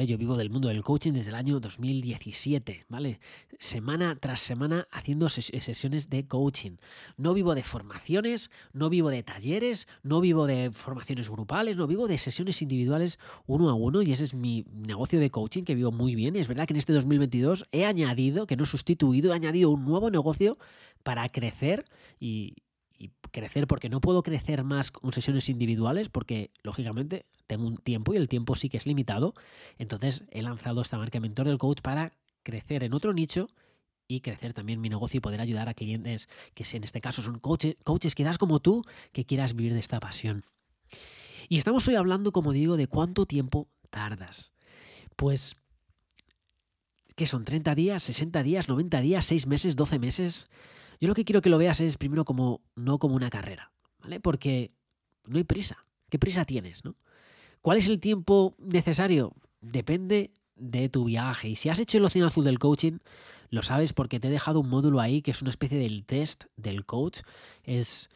Yo 0.00 0.16
vivo 0.16 0.36
del 0.36 0.48
mundo 0.48 0.68
del 0.68 0.82
coaching 0.82 1.12
desde 1.12 1.30
el 1.30 1.36
año 1.36 1.60
2017, 1.60 2.86
¿vale? 2.88 3.20
Semana 3.58 4.16
tras 4.18 4.40
semana 4.40 4.88
haciendo 4.90 5.28
sesiones 5.28 6.08
de 6.08 6.26
coaching. 6.26 6.72
No 7.18 7.34
vivo 7.34 7.54
de 7.54 7.62
formaciones, 7.62 8.50
no 8.72 8.88
vivo 8.88 9.10
de 9.10 9.22
talleres, 9.22 9.86
no 10.02 10.20
vivo 10.20 10.46
de 10.46 10.72
formaciones 10.72 11.28
grupales, 11.28 11.76
no 11.76 11.86
vivo 11.86 12.08
de 12.08 12.18
sesiones 12.18 12.62
individuales 12.62 13.18
uno 13.46 13.68
a 13.68 13.74
uno 13.74 14.02
y 14.02 14.12
ese 14.12 14.24
es 14.24 14.34
mi 14.34 14.64
negocio 14.72 15.20
de 15.20 15.30
coaching 15.30 15.62
que 15.64 15.74
vivo 15.74 15.92
muy 15.92 16.14
bien. 16.14 16.36
Es 16.36 16.48
verdad 16.48 16.66
que 16.66 16.72
en 16.72 16.78
este 16.78 16.94
2022 16.94 17.66
he 17.70 17.84
añadido, 17.84 18.46
que 18.46 18.56
no 18.56 18.64
he 18.64 18.66
sustituido, 18.66 19.32
he 19.32 19.36
añadido 19.36 19.70
un 19.70 19.84
nuevo 19.84 20.10
negocio 20.10 20.58
para 21.02 21.28
crecer 21.28 21.84
y, 22.18 22.54
y 23.02 23.10
crecer 23.32 23.66
porque 23.66 23.88
no 23.88 24.00
puedo 24.00 24.22
crecer 24.22 24.62
más 24.62 24.92
con 24.92 25.12
sesiones 25.12 25.48
individuales 25.48 26.08
porque 26.08 26.52
lógicamente 26.62 27.26
tengo 27.48 27.66
un 27.66 27.76
tiempo 27.76 28.14
y 28.14 28.16
el 28.16 28.28
tiempo 28.28 28.54
sí 28.54 28.68
que 28.68 28.76
es 28.76 28.86
limitado. 28.86 29.34
Entonces 29.76 30.22
he 30.30 30.40
lanzado 30.40 30.80
esta 30.80 30.98
marca 30.98 31.18
Mentor 31.18 31.48
del 31.48 31.58
Coach 31.58 31.80
para 31.80 32.12
crecer 32.44 32.84
en 32.84 32.94
otro 32.94 33.12
nicho 33.12 33.48
y 34.06 34.20
crecer 34.20 34.52
también 34.52 34.80
mi 34.80 34.88
negocio 34.88 35.18
y 35.18 35.20
poder 35.20 35.40
ayudar 35.40 35.68
a 35.68 35.74
clientes 35.74 36.28
que 36.54 36.64
en 36.76 36.84
este 36.84 37.00
caso 37.00 37.22
son 37.22 37.40
coaches, 37.40 37.74
coaches 37.82 38.14
das 38.14 38.38
como 38.38 38.60
tú 38.60 38.84
que 39.10 39.24
quieras 39.24 39.56
vivir 39.56 39.72
de 39.72 39.80
esta 39.80 39.98
pasión. 39.98 40.44
Y 41.48 41.58
estamos 41.58 41.88
hoy 41.88 41.96
hablando, 41.96 42.30
como 42.30 42.52
digo, 42.52 42.76
de 42.76 42.86
cuánto 42.86 43.26
tiempo 43.26 43.68
tardas. 43.90 44.52
Pues, 45.16 45.56
¿qué 47.16 47.26
son? 47.26 47.44
¿30 47.44 47.74
días? 47.74 48.08
¿60 48.08 48.44
días? 48.44 48.68
¿90 48.68 49.02
días? 49.02 49.32
¿6 49.32 49.48
meses? 49.48 49.76
¿12 49.76 49.98
meses? 49.98 50.48
Yo 51.02 51.08
lo 51.08 51.14
que 51.14 51.24
quiero 51.24 51.42
que 51.42 51.50
lo 51.50 51.58
veas 51.58 51.80
es 51.80 51.96
primero 51.96 52.24
como 52.24 52.60
no 52.76 53.00
como 53.00 53.16
una 53.16 53.28
carrera, 53.28 53.72
¿vale? 53.98 54.20
Porque 54.20 54.70
no 55.26 55.36
hay 55.36 55.42
prisa. 55.42 55.84
¿Qué 56.08 56.16
prisa 56.16 56.44
tienes, 56.44 56.84
no? 56.84 56.94
¿Cuál 57.60 57.78
es 57.78 57.88
el 57.88 57.98
tiempo 57.98 58.54
necesario? 58.60 59.34
Depende 59.60 60.30
de 60.54 60.88
tu 60.88 61.06
viaje. 61.06 61.48
Y 61.48 61.56
si 61.56 61.70
has 61.70 61.80
hecho 61.80 61.98
el 61.98 62.04
océano 62.04 62.28
azul 62.28 62.44
del 62.44 62.60
coaching, 62.60 62.98
lo 63.50 63.64
sabes 63.64 63.92
porque 63.92 64.20
te 64.20 64.28
he 64.28 64.30
dejado 64.30 64.60
un 64.60 64.68
módulo 64.68 65.00
ahí 65.00 65.22
que 65.22 65.32
es 65.32 65.42
una 65.42 65.50
especie 65.50 65.76
del 65.76 66.04
test 66.04 66.44
del 66.54 66.86
coach. 66.86 67.22
Es 67.64 68.08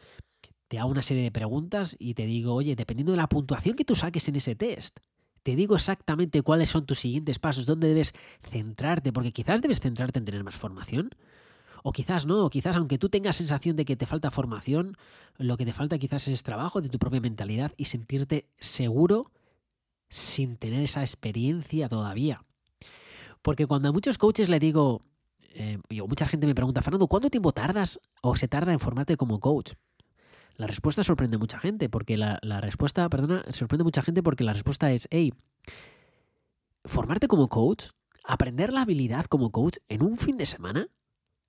te 0.69 0.79
hago 0.79 0.89
una 0.89 1.01
serie 1.01 1.23
de 1.23 1.31
preguntas 1.31 1.97
y 1.99 2.13
te 2.13 2.25
digo, 2.25 2.53
oye, 2.53 2.77
dependiendo 2.77 3.11
de 3.11 3.17
la 3.17 3.27
puntuación 3.27 3.75
que 3.75 3.83
tú 3.83 3.95
saques 3.95 4.29
en 4.29 4.37
ese 4.37 4.55
test, 4.55 4.97
te 5.43 5.57
digo 5.57 5.75
exactamente 5.75 6.41
cuáles 6.41 6.69
son 6.69 6.85
tus 6.85 6.99
siguientes 6.99 7.37
pasos, 7.37 7.65
dónde 7.65 7.89
debes 7.89 8.13
centrarte, 8.49 9.11
porque 9.11 9.33
quizás 9.33 9.61
debes 9.61 9.81
centrarte 9.81 10.19
en 10.19 10.25
tener 10.25 10.45
más 10.45 10.55
formación, 10.55 11.09
o 11.87 11.93
quizás 11.93 12.25
no, 12.25 12.43
o 12.43 12.49
quizás 12.49 12.75
aunque 12.75 12.97
tú 12.97 13.07
tengas 13.07 13.37
sensación 13.37 13.77
de 13.77 13.85
que 13.85 13.95
te 13.95 14.05
falta 14.05 14.29
formación, 14.29 14.97
lo 15.37 15.55
que 15.55 15.65
te 15.65 15.71
falta 15.71 15.97
quizás 15.97 16.27
es 16.27 16.43
trabajo 16.43 16.81
de 16.81 16.89
tu 16.89 16.99
propia 16.99 17.21
mentalidad 17.21 17.71
y 17.77 17.85
sentirte 17.85 18.49
seguro 18.59 19.31
sin 20.09 20.57
tener 20.57 20.81
esa 20.81 20.99
experiencia 20.99 21.87
todavía. 21.87 22.43
Porque 23.41 23.67
cuando 23.67 23.87
a 23.87 23.93
muchos 23.93 24.17
coaches 24.17 24.49
le 24.49 24.59
digo, 24.59 25.01
eh, 25.53 25.79
o 26.01 26.07
mucha 26.09 26.25
gente 26.25 26.45
me 26.45 26.53
pregunta, 26.53 26.81
Fernando, 26.81 27.07
¿cuánto 27.07 27.29
tiempo 27.29 27.53
tardas 27.53 28.01
o 28.21 28.35
se 28.35 28.49
tarda 28.49 28.73
en 28.73 28.81
formarte 28.81 29.15
como 29.15 29.39
coach? 29.39 29.71
La 30.57 30.67
respuesta 30.67 31.03
sorprende 31.03 31.37
mucha 31.37 31.57
gente, 31.57 31.87
porque 31.87 32.17
la, 32.17 32.37
respuesta, 32.59 33.07
perdona, 33.07 33.45
sorprende 33.53 33.85
mucha 33.85 34.01
gente 34.01 34.21
porque 34.21 34.43
la 34.43 34.51
respuesta 34.51 34.91
es, 34.91 35.07
hey, 35.09 35.33
formarte 36.83 37.29
como 37.29 37.47
coach, 37.47 37.91
aprender 38.25 38.73
la 38.73 38.81
habilidad 38.81 39.27
como 39.27 39.53
coach 39.53 39.77
en 39.87 40.03
un 40.03 40.17
fin 40.17 40.35
de 40.35 40.45
semana, 40.45 40.89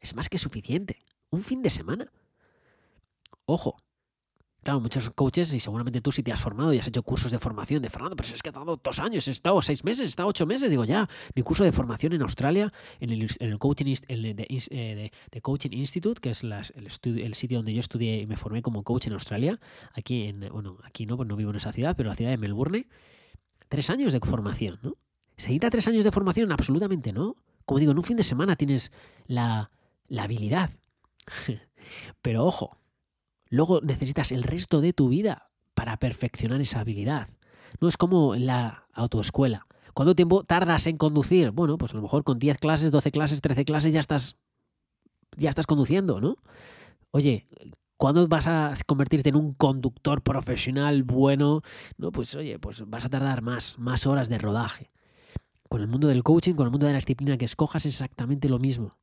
es 0.01 0.15
más 0.15 0.29
que 0.29 0.39
suficiente. 0.39 0.99
Un 1.31 1.43
fin 1.43 1.63
de 1.63 1.71
semana. 1.71 2.11
Ojo. 3.47 3.77
Claro, 4.63 4.81
muchos 4.81 5.09
coaches, 5.11 5.55
y 5.55 5.61
seguramente 5.61 6.01
tú 6.01 6.11
si 6.11 6.23
te 6.23 6.33
has 6.33 6.41
formado 6.41 6.75
y 6.75 6.79
has 6.79 6.87
hecho 6.89 7.03
cursos 7.03 7.31
de 7.31 7.39
formación 7.39 7.81
de 7.81 7.89
Fernando, 7.89 8.17
pero 8.17 8.29
es 8.29 8.43
que 8.43 8.49
ha 8.49 8.51
estado 8.51 8.79
dos 8.83 8.99
años, 8.99 9.27
he 9.29 9.31
estado 9.31 9.63
seis 9.63 9.85
meses, 9.85 10.05
he 10.05 10.09
estado 10.09 10.29
ocho 10.29 10.47
meses, 10.47 10.69
digo 10.69 10.85
ya, 10.85 11.09
mi 11.35 11.43
curso 11.43 11.65
de 11.65 11.73
formación 11.73 12.13
en 12.13 12.23
Australia, 12.23 12.73
en 12.99 13.11
el, 13.11 13.59
coaching, 13.59 13.95
el 14.09 14.23
de, 14.37 15.11
de, 15.31 15.41
Coaching 15.41 15.71
Institute, 15.73 16.21
que 16.21 16.31
es 16.31 16.43
el, 16.43 16.53
el, 16.53 17.35
sitio 17.35 17.59
donde 17.59 17.73
yo 17.73 17.81
estudié 17.81 18.21
y 18.21 18.27
me 18.27 18.37
formé 18.37 18.61
como 18.61 18.83
coach 18.83 19.07
en 19.07 19.13
Australia, 19.15 19.59
aquí 19.95 20.25
en, 20.25 20.41
bueno, 20.51 20.77
aquí 20.83 21.07
no, 21.07 21.17
pues 21.17 21.29
no 21.29 21.37
vivo 21.37 21.51
en 21.51 21.57
esa 21.57 21.73
ciudad, 21.73 21.97
pero 21.97 22.09
en 22.09 22.11
la 22.11 22.17
ciudad 22.17 22.33
de 22.33 22.39
Melbourne, 22.39 22.89
tres 23.69 23.89
años 23.91 24.13
de 24.13 24.21
formación, 24.21 24.81
¿no? 24.83 24.97
¿Se 25.39 25.45
necesita 25.45 25.71
tres 25.71 25.87
años 25.87 26.05
de 26.05 26.11
formación? 26.11 26.51
Absolutamente 26.51 27.13
no. 27.13 27.37
Como 27.65 27.79
digo, 27.79 27.93
en 27.93 27.99
un 27.99 28.05
fin 28.05 28.17
de 28.17 28.25
semana 28.25 28.57
tienes 28.57 28.91
la, 29.27 29.71
la 30.09 30.25
habilidad. 30.25 30.71
Pero 32.23 32.45
ojo, 32.45 32.77
luego 33.49 33.81
necesitas 33.81 34.33
el 34.33 34.43
resto 34.43 34.81
de 34.81 34.93
tu 34.93 35.09
vida 35.09 35.51
para 35.75 35.99
perfeccionar 35.99 36.61
esa 36.61 36.81
habilidad. 36.81 37.29
No 37.81 37.89
es 37.89 37.97
como 37.97 38.35
en 38.35 38.47
la 38.47 38.87
autoescuela. 38.93 39.67
¿Cuánto 39.95 40.15
tiempo 40.15 40.45
tardas 40.45 40.87
en 40.87 40.97
conducir? 40.97 41.51
Bueno, 41.51 41.77
pues 41.79 41.93
a 41.93 41.97
lo 41.97 42.03
mejor 42.03 42.25
con 42.25 42.39
10 42.39 42.59
clases, 42.59 42.91
12 42.91 43.11
clases, 43.11 43.41
13 43.41 43.65
clases 43.65 43.93
ya 43.93 44.01
estás 44.01 44.37
ya 45.37 45.51
estás 45.51 45.67
conduciendo, 45.67 46.21
¿no? 46.21 46.37
Oye, 47.11 47.47
¿cuándo 47.97 48.27
vas 48.29 48.47
a 48.47 48.75
convertirte 48.87 49.29
en 49.29 49.37
un 49.37 49.55
conductor 49.55 50.23
profesional 50.23 51.03
bueno? 51.03 51.63
No, 51.97 52.11
pues 52.11 52.35
oye, 52.35 52.59
pues 52.59 52.89
vas 52.89 53.05
a 53.05 53.09
tardar 53.09 53.43
más, 53.43 53.79
más 53.79 54.07
horas 54.07 54.29
de 54.29 54.39
rodaje. 54.39 54.91
Con 55.69 55.83
el 55.83 55.87
mundo 55.87 56.09
del 56.09 56.23
coaching, 56.23 56.55
con 56.55 56.67
el 56.67 56.71
mundo 56.71 56.87
de 56.87 56.93
la 56.93 56.99
disciplina 56.99 57.37
que 57.37 57.45
escojas 57.45 57.85
es 57.85 57.95
exactamente 57.95 58.49
lo 58.49 58.59
mismo 58.59 58.97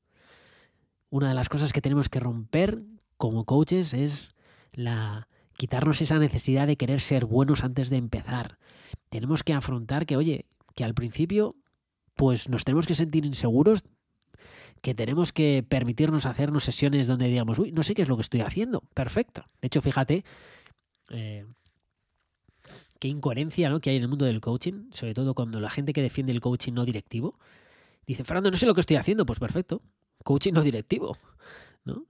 una 1.10 1.30
de 1.30 1.36
las 1.36 1.50
cosas 1.50 1.74
que 1.74 1.82
tenemos 1.82 2.10
que 2.10 2.20
romper 2.20 2.82
como 3.18 3.46
coaches 3.46 3.94
es 3.94 4.36
la 4.74 5.28
quitarnos 5.58 6.02
esa 6.02 6.20
necesidad 6.20 6.68
de 6.68 6.78
querer 6.78 7.00
ser 7.00 7.26
buenos 7.26 7.64
antes 7.64 7.90
de 7.90 7.98
empezar. 7.98 8.58
Tenemos 9.10 9.44
que 9.44 9.54
afrontar 9.54 10.06
que, 10.06 10.18
oye, 10.18 10.46
que 10.76 10.84
al 10.84 10.94
principio 10.94 11.56
pues 12.16 12.50
nos 12.50 12.64
tenemos 12.64 12.88
que 12.88 12.96
sentir 12.96 13.26
inseguros, 13.26 13.84
que 14.82 14.94
tenemos 14.94 15.32
que 15.32 15.66
permitirnos 15.68 16.26
hacernos 16.26 16.64
sesiones 16.64 17.08
donde 17.08 17.28
digamos, 17.28 17.60
uy, 17.60 17.72
no 17.72 17.84
sé 17.84 17.94
qué 17.94 18.02
es 18.02 18.10
lo 18.10 18.16
que 18.16 18.22
estoy 18.22 18.42
haciendo. 18.42 18.82
Perfecto. 18.94 19.46
De 19.62 19.68
hecho, 19.68 19.82
fíjate 19.82 20.24
eh, 21.10 21.46
qué 23.00 23.08
incoherencia 23.08 23.70
¿no? 23.70 23.80
que 23.80 23.90
hay 23.90 23.98
en 23.98 24.04
el 24.04 24.08
mundo 24.08 24.26
del 24.26 24.42
coaching, 24.42 24.90
sobre 24.92 25.14
todo 25.14 25.34
cuando 25.34 25.60
la 25.60 25.70
gente 25.70 25.94
que 25.94 26.02
defiende 26.02 26.32
el 26.32 26.42
coaching 26.42 26.74
no 26.74 26.86
directivo 26.86 27.38
dice, 28.06 28.24
Fernando, 28.24 28.52
no 28.52 28.58
sé 28.58 28.66
lo 28.66 28.76
que 28.76 28.82
estoy 28.82 28.98
haciendo, 28.98 29.26
pues 29.26 29.40
perfecto, 29.40 29.82
coaching 30.24 30.53
no 30.53 30.62
directivo, 30.62 31.17
¿no? 31.84 32.07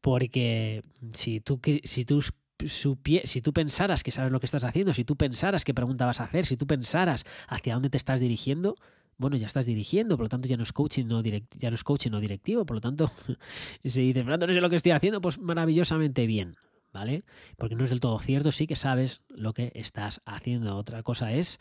Porque 0.00 0.84
si 1.14 1.40
tú, 1.40 1.60
si 1.84 2.04
tú 2.04 2.22
si 2.66 3.40
tú 3.40 3.52
pensaras 3.52 4.02
que 4.02 4.10
sabes 4.10 4.32
lo 4.32 4.40
que 4.40 4.46
estás 4.46 4.64
haciendo, 4.64 4.92
si 4.92 5.04
tú 5.04 5.16
pensaras 5.16 5.64
qué 5.64 5.74
pregunta 5.74 6.06
vas 6.06 6.20
a 6.20 6.24
hacer, 6.24 6.44
si 6.44 6.56
tú 6.56 6.66
pensaras 6.66 7.24
hacia 7.46 7.74
dónde 7.74 7.90
te 7.90 7.96
estás 7.96 8.18
dirigiendo, 8.20 8.74
bueno, 9.16 9.36
ya 9.36 9.46
estás 9.46 9.66
dirigiendo, 9.66 10.16
por 10.16 10.24
lo 10.24 10.28
tanto 10.28 10.48
ya 10.48 10.56
no 10.56 10.62
es 10.62 10.72
coaching 10.72 11.06
no, 11.06 11.22
ya 11.22 11.70
no 11.70 11.74
es 11.74 11.84
coaching 11.84 12.10
no 12.10 12.20
directivo, 12.20 12.64
por 12.66 12.76
lo 12.76 12.80
tanto, 12.80 13.10
si 13.84 14.00
dices, 14.00 14.22
Fernando, 14.22 14.46
no 14.46 14.52
sé 14.52 14.60
lo 14.60 14.70
que 14.70 14.76
estoy 14.76 14.92
haciendo, 14.92 15.20
pues 15.20 15.38
maravillosamente 15.38 16.26
bien, 16.26 16.56
¿vale? 16.92 17.24
Porque 17.56 17.74
no 17.74 17.84
es 17.84 17.90
del 17.90 18.00
todo 18.00 18.18
cierto, 18.18 18.52
sí 18.52 18.66
que 18.66 18.76
sabes 18.76 19.22
lo 19.28 19.52
que 19.54 19.72
estás 19.74 20.20
haciendo. 20.24 20.76
Otra 20.76 21.02
cosa 21.02 21.32
es, 21.32 21.58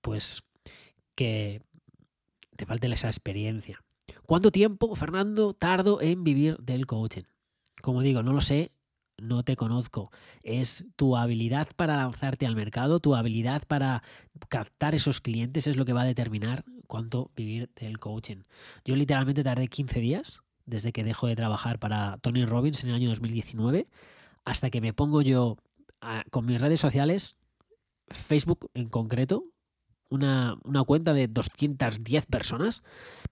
pues, 0.00 0.42
que 1.14 1.62
te 2.56 2.66
falte 2.66 2.92
esa 2.92 3.08
experiencia. 3.08 3.82
¿Cuánto 4.32 4.50
tiempo, 4.50 4.94
Fernando, 4.94 5.52
tardo 5.52 6.00
en 6.00 6.24
vivir 6.24 6.56
del 6.56 6.86
coaching? 6.86 7.24
Como 7.82 8.00
digo, 8.00 8.22
no 8.22 8.32
lo 8.32 8.40
sé, 8.40 8.72
no 9.18 9.42
te 9.42 9.56
conozco. 9.56 10.10
Es 10.42 10.86
tu 10.96 11.18
habilidad 11.18 11.68
para 11.76 11.98
lanzarte 11.98 12.46
al 12.46 12.56
mercado, 12.56 12.98
tu 12.98 13.14
habilidad 13.14 13.64
para 13.68 14.02
captar 14.48 14.94
esos 14.94 15.20
clientes 15.20 15.66
es 15.66 15.76
lo 15.76 15.84
que 15.84 15.92
va 15.92 16.00
a 16.00 16.06
determinar 16.06 16.64
cuánto 16.86 17.30
vivir 17.36 17.68
del 17.76 17.98
coaching. 17.98 18.44
Yo 18.86 18.96
literalmente 18.96 19.44
tardé 19.44 19.68
15 19.68 20.00
días 20.00 20.40
desde 20.64 20.92
que 20.92 21.04
dejo 21.04 21.26
de 21.26 21.36
trabajar 21.36 21.78
para 21.78 22.16
Tony 22.22 22.46
Robbins 22.46 22.82
en 22.84 22.88
el 22.88 22.96
año 22.96 23.10
2019 23.10 23.84
hasta 24.46 24.70
que 24.70 24.80
me 24.80 24.94
pongo 24.94 25.20
yo 25.20 25.58
con 26.30 26.46
mis 26.46 26.58
redes 26.58 26.80
sociales, 26.80 27.36
Facebook 28.08 28.70
en 28.72 28.88
concreto, 28.88 29.51
una, 30.12 30.56
una, 30.64 30.84
cuenta 30.84 31.12
de 31.12 31.26
210 31.26 32.26
personas, 32.26 32.82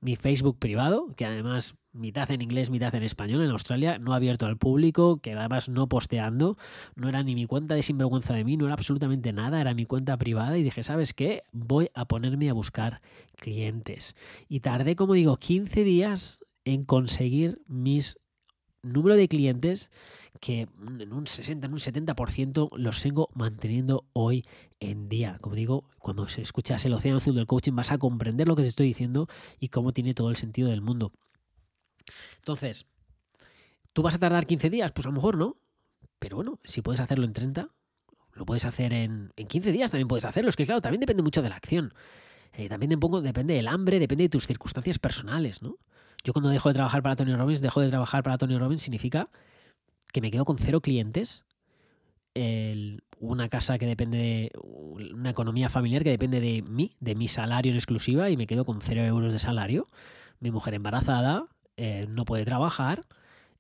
mi 0.00 0.16
Facebook 0.16 0.58
privado, 0.58 1.12
que 1.16 1.26
además 1.26 1.76
mitad 1.92 2.30
en 2.30 2.40
inglés, 2.40 2.70
mitad 2.70 2.94
en 2.94 3.02
español 3.02 3.42
en 3.42 3.50
Australia, 3.50 3.98
no 3.98 4.14
abierto 4.14 4.46
al 4.46 4.56
público, 4.56 5.18
que 5.20 5.32
además 5.34 5.68
no 5.68 5.88
posteando, 5.88 6.56
no 6.94 7.08
era 7.08 7.22
ni 7.22 7.34
mi 7.34 7.46
cuenta 7.46 7.74
de 7.74 7.82
sinvergüenza 7.82 8.34
de 8.34 8.44
mí, 8.44 8.56
no 8.56 8.64
era 8.64 8.74
absolutamente 8.74 9.32
nada, 9.32 9.60
era 9.60 9.74
mi 9.74 9.84
cuenta 9.84 10.16
privada 10.16 10.56
y 10.56 10.62
dije, 10.62 10.82
¿sabes 10.82 11.12
qué? 11.12 11.42
Voy 11.52 11.90
a 11.94 12.06
ponerme 12.06 12.48
a 12.48 12.54
buscar 12.54 13.02
clientes. 13.36 14.14
Y 14.48 14.60
tardé, 14.60 14.96
como 14.96 15.14
digo, 15.14 15.36
15 15.36 15.84
días 15.84 16.40
en 16.64 16.84
conseguir 16.84 17.60
mis 17.66 18.18
número 18.82 19.16
de 19.16 19.28
clientes 19.28 19.90
que 20.38 20.68
en 21.00 21.12
un 21.12 21.26
60, 21.26 21.66
en 21.66 21.72
un 21.72 21.78
70% 21.78 22.70
los 22.76 23.02
tengo 23.02 23.28
manteniendo 23.34 24.06
hoy 24.12 24.46
en 24.78 25.08
día. 25.08 25.38
Como 25.40 25.56
digo, 25.56 25.84
cuando 25.98 26.26
escuchas 26.26 26.84
el 26.84 26.94
océano 26.94 27.18
azul 27.18 27.34
del 27.34 27.46
coaching 27.46 27.74
vas 27.74 27.90
a 27.90 27.98
comprender 27.98 28.46
lo 28.46 28.56
que 28.56 28.62
te 28.62 28.68
estoy 28.68 28.86
diciendo 28.86 29.28
y 29.58 29.68
cómo 29.68 29.92
tiene 29.92 30.14
todo 30.14 30.30
el 30.30 30.36
sentido 30.36 30.70
del 30.70 30.80
mundo. 30.80 31.12
Entonces, 32.36 32.86
¿tú 33.92 34.02
vas 34.02 34.14
a 34.14 34.18
tardar 34.18 34.46
15 34.46 34.70
días? 34.70 34.92
Pues 34.92 35.06
a 35.06 35.08
lo 35.08 35.14
mejor 35.14 35.36
no. 35.36 35.56
Pero 36.18 36.36
bueno, 36.36 36.58
si 36.64 36.82
puedes 36.82 37.00
hacerlo 37.00 37.24
en 37.24 37.32
30, 37.32 37.70
lo 38.34 38.46
puedes 38.46 38.64
hacer 38.64 38.92
en, 38.92 39.32
en 39.36 39.46
15 39.46 39.72
días, 39.72 39.90
también 39.90 40.08
puedes 40.08 40.24
hacerlo. 40.24 40.50
Es 40.50 40.56
que 40.56 40.66
claro, 40.66 40.80
también 40.80 41.00
depende 41.00 41.22
mucho 41.22 41.42
de 41.42 41.48
la 41.48 41.56
acción. 41.56 41.92
Eh, 42.52 42.68
también 42.68 42.90
depende 42.90 43.54
del 43.54 43.68
hambre, 43.68 43.98
depende 43.98 44.24
de 44.24 44.28
tus 44.28 44.46
circunstancias 44.46 44.98
personales, 44.98 45.62
¿no? 45.62 45.76
Yo 46.24 46.32
cuando 46.32 46.50
dejo 46.50 46.68
de 46.68 46.74
trabajar 46.74 47.02
para 47.02 47.16
Tony 47.16 47.34
Robbins, 47.34 47.62
dejo 47.62 47.80
de 47.80 47.88
trabajar 47.88 48.22
para 48.22 48.36
Tony 48.36 48.58
Robbins 48.58 48.82
significa 48.82 49.30
que 50.12 50.20
me 50.20 50.30
quedo 50.30 50.44
con 50.44 50.58
cero 50.58 50.80
clientes, 50.80 51.44
una 53.20 53.48
casa 53.48 53.78
que 53.78 53.86
depende 53.86 54.18
de 54.18 54.52
una 54.62 55.30
economía 55.30 55.68
familiar 55.68 56.02
que 56.02 56.10
depende 56.10 56.40
de 56.40 56.62
mí, 56.62 56.90
de 56.98 57.14
mi 57.14 57.28
salario 57.28 57.70
en 57.70 57.76
exclusiva 57.76 58.30
y 58.30 58.36
me 58.36 58.46
quedo 58.46 58.64
con 58.64 58.80
cero 58.80 59.02
euros 59.04 59.32
de 59.32 59.38
salario. 59.38 59.86
Mi 60.40 60.50
mujer 60.50 60.74
embarazada, 60.74 61.44
eh, 61.76 62.06
no 62.08 62.24
puede 62.24 62.44
trabajar. 62.44 63.06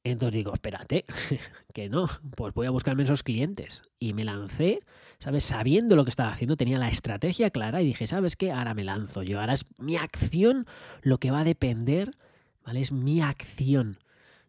Entonces 0.02 0.34
digo, 0.34 0.54
espérate, 0.54 1.04
que 1.74 1.90
no, 1.90 2.06
pues 2.34 2.54
voy 2.54 2.66
a 2.66 2.70
buscarme 2.70 3.02
esos 3.02 3.22
clientes. 3.22 3.82
Y 3.98 4.14
me 4.14 4.24
lancé, 4.24 4.80
¿sabes? 5.18 5.44
Sabiendo 5.44 5.94
lo 5.94 6.04
que 6.04 6.10
estaba 6.10 6.32
haciendo, 6.32 6.56
tenía 6.56 6.78
la 6.78 6.88
estrategia 6.88 7.50
clara 7.50 7.82
y 7.82 7.86
dije, 7.86 8.06
¿sabes 8.06 8.36
qué? 8.36 8.50
Ahora 8.50 8.72
me 8.72 8.84
lanzo 8.84 9.22
yo, 9.22 9.40
ahora 9.40 9.52
es 9.52 9.66
mi 9.76 9.96
acción 9.96 10.66
lo 11.02 11.18
que 11.18 11.30
va 11.30 11.40
a 11.40 11.44
depender, 11.44 12.16
¿vale? 12.64 12.80
Es 12.80 12.92
mi 12.92 13.20
acción. 13.20 13.98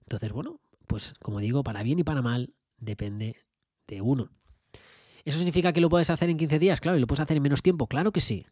Entonces, 0.04 0.32
bueno, 0.32 0.61
pues 0.92 1.14
como 1.22 1.40
digo, 1.40 1.64
para 1.64 1.84
bien 1.84 2.00
y 2.00 2.04
para 2.04 2.22
mal, 2.22 2.54
depende 2.78 3.38
de 3.88 4.02
uno. 4.02 4.30
¿Eso 5.24 5.38
significa 5.38 5.72
que 5.72 5.80
lo 5.80 5.88
puedes 5.88 6.10
hacer 6.10 6.30
en 6.30 6.36
15 6.36 6.60
días? 6.60 6.82
Claro, 6.82 6.98
y 6.98 7.00
lo 7.00 7.08
puedes 7.08 7.22
hacer 7.22 7.38
en 7.38 7.44
menos 7.44 7.62
tiempo, 7.62 7.88
claro 7.88 8.12
que 8.12 8.20
sí. 8.20 8.46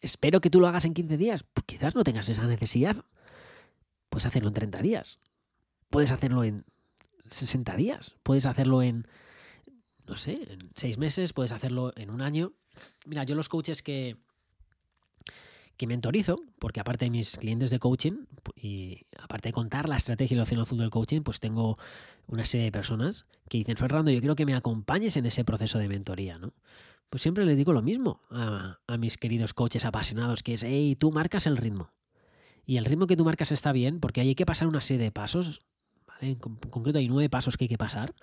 Espero 0.00 0.40
que 0.40 0.50
tú 0.50 0.58
lo 0.58 0.66
hagas 0.66 0.84
en 0.86 0.92
15 0.92 1.16
días. 1.16 1.44
Pues 1.44 1.64
quizás 1.66 1.94
no 1.94 2.02
tengas 2.02 2.28
esa 2.28 2.48
necesidad. 2.48 3.04
Puedes 4.08 4.26
hacerlo 4.26 4.48
en 4.48 4.54
30 4.54 4.82
días. 4.82 5.20
Puedes 5.88 6.10
hacerlo 6.10 6.42
en 6.42 6.64
60 7.30 7.76
días. 7.76 8.16
Puedes 8.24 8.46
hacerlo 8.46 8.82
en, 8.82 9.06
no 10.04 10.16
sé, 10.16 10.52
en 10.52 10.72
6 10.74 10.98
meses. 10.98 11.32
Puedes 11.32 11.52
hacerlo 11.52 11.92
en 11.94 12.10
un 12.10 12.22
año. 12.22 12.54
Mira, 13.06 13.22
yo 13.22 13.36
los 13.36 13.48
coaches 13.48 13.84
que, 13.84 14.16
que 15.78 15.86
mentorizo, 15.86 16.42
porque 16.58 16.80
aparte 16.80 17.06
de 17.06 17.10
mis 17.10 17.38
clientes 17.38 17.70
de 17.70 17.78
coaching 17.78 18.26
y 18.56 19.06
aparte 19.16 19.50
de 19.50 19.52
contar 19.52 19.88
la 19.88 19.96
estrategia 19.96 20.34
y 20.34 20.36
el 20.36 20.42
océano 20.42 20.62
azul 20.62 20.78
del 20.78 20.90
coaching, 20.90 21.22
pues 21.22 21.38
tengo 21.38 21.78
una 22.26 22.44
serie 22.44 22.64
de 22.64 22.72
personas 22.72 23.26
que 23.48 23.58
dicen, 23.58 23.76
Fernando, 23.76 24.10
yo 24.10 24.18
quiero 24.18 24.34
que 24.34 24.44
me 24.44 24.54
acompañes 24.54 25.16
en 25.16 25.24
ese 25.24 25.44
proceso 25.44 25.78
de 25.78 25.88
mentoría, 25.88 26.38
¿no? 26.38 26.52
Pues 27.08 27.22
siempre 27.22 27.46
les 27.46 27.56
digo 27.56 27.72
lo 27.72 27.80
mismo 27.80 28.20
a, 28.28 28.80
a 28.86 28.96
mis 28.98 29.16
queridos 29.16 29.54
coaches 29.54 29.84
apasionados, 29.84 30.42
que 30.42 30.54
es, 30.54 30.64
hey, 30.64 30.96
tú 30.96 31.12
marcas 31.12 31.46
el 31.46 31.56
ritmo. 31.56 31.92
Y 32.66 32.76
el 32.76 32.84
ritmo 32.84 33.06
que 33.06 33.16
tú 33.16 33.24
marcas 33.24 33.52
está 33.52 33.72
bien 33.72 34.00
porque 34.00 34.20
hay 34.20 34.34
que 34.34 34.44
pasar 34.44 34.68
una 34.68 34.82
serie 34.82 35.04
de 35.04 35.12
pasos. 35.12 35.64
¿vale? 36.06 36.32
En 36.32 36.34
concreto 36.36 36.98
hay 36.98 37.08
nueve 37.08 37.30
pasos 37.30 37.56
que 37.56 37.64
hay 37.64 37.68
que 37.68 37.78
pasar. 37.78 38.14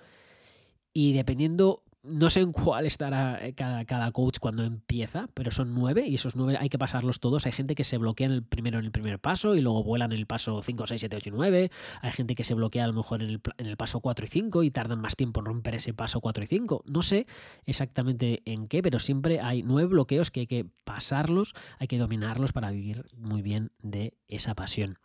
Y 0.93 1.13
dependiendo 1.13 1.83
no 2.05 2.29
sé 2.29 2.41
en 2.41 2.51
cuál 2.51 2.85
estará 2.85 3.45
eh, 3.45 3.53
cada, 3.53 4.11
coach 4.11 4.39
cuando 4.39 4.63
empieza, 4.63 5.27
pero 5.33 5.51
son 5.51 5.73
nueve 5.73 6.05
y 6.07 6.15
esos 6.15 6.35
nueve 6.35 6.57
hay 6.59 6.69
que 6.69 6.77
pasarlos 6.77 7.19
todos. 7.19 7.45
Hay 7.45 7.51
gente 7.51 7.75
que 7.75 7.83
se 7.83 7.97
bloquea 7.97 8.27
en 8.27 8.33
el 8.33 8.43
primero 8.43 8.79
en 8.79 8.85
el 8.85 8.91
primer 8.91 9.19
paso 9.19 9.55
y 9.55 9.61
luego 9.61 9.83
vuelan 9.83 10.11
en 10.11 10.19
el 10.19 10.25
paso 10.25 10.61
5, 10.61 10.87
6, 10.87 10.99
7, 10.99 11.15
8 11.17 11.29
y 11.29 11.31
9. 11.31 11.71
Hay 12.01 12.11
gente 12.11 12.35
que 12.35 12.43
se 12.43 12.53
bloquea 12.53 12.83
a 12.83 12.87
lo 12.87 12.93
mejor 12.93 13.21
en 13.21 13.29
el, 13.29 13.41
en 13.57 13.65
el 13.65 13.77
paso 13.77 13.99
4 13.99 14.25
y 14.25 14.27
5 14.27 14.63
y 14.63 14.71
tardan 14.71 14.99
más 14.99 15.15
tiempo 15.15 15.39
en 15.39 15.47
romper 15.47 15.75
ese 15.75 15.93
paso 15.93 16.21
4 16.21 16.43
y 16.43 16.47
5. 16.47 16.83
No 16.85 17.01
sé 17.01 17.25
exactamente 17.65 18.41
en 18.45 18.67
qué, 18.67 18.81
pero 18.81 18.99
siempre 18.99 19.41
hay 19.41 19.63
nueve 19.63 19.89
bloqueos 19.89 20.31
que 20.31 20.41
hay 20.41 20.47
que 20.47 20.65
pasarlos, 20.83 21.53
hay 21.79 21.87
que 21.87 21.97
dominarlos 21.97 22.53
para 22.53 22.71
vivir 22.71 23.05
muy 23.15 23.41
bien 23.41 23.71
de 23.81 24.13
esa 24.27 24.53
pasión. 24.55 24.99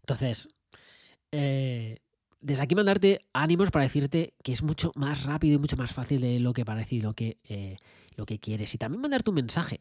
Entonces, 0.00 0.48
eh, 1.32 2.00
desde 2.40 2.62
aquí 2.62 2.74
mandarte 2.74 3.26
ánimos 3.32 3.70
para 3.70 3.84
decirte 3.84 4.34
que 4.42 4.52
es 4.52 4.62
mucho 4.62 4.92
más 4.94 5.24
rápido 5.24 5.56
y 5.56 5.58
mucho 5.58 5.76
más 5.76 5.92
fácil 5.92 6.20
de 6.20 6.40
lo 6.40 6.52
que 6.52 6.64
parece 6.64 6.96
y 6.96 7.00
lo 7.00 7.14
que, 7.14 7.38
eh, 7.44 7.76
lo 8.16 8.26
que 8.26 8.38
quieres. 8.38 8.74
Y 8.74 8.78
también 8.78 9.00
mandarte 9.00 9.30
un 9.30 9.36
mensaje. 9.36 9.80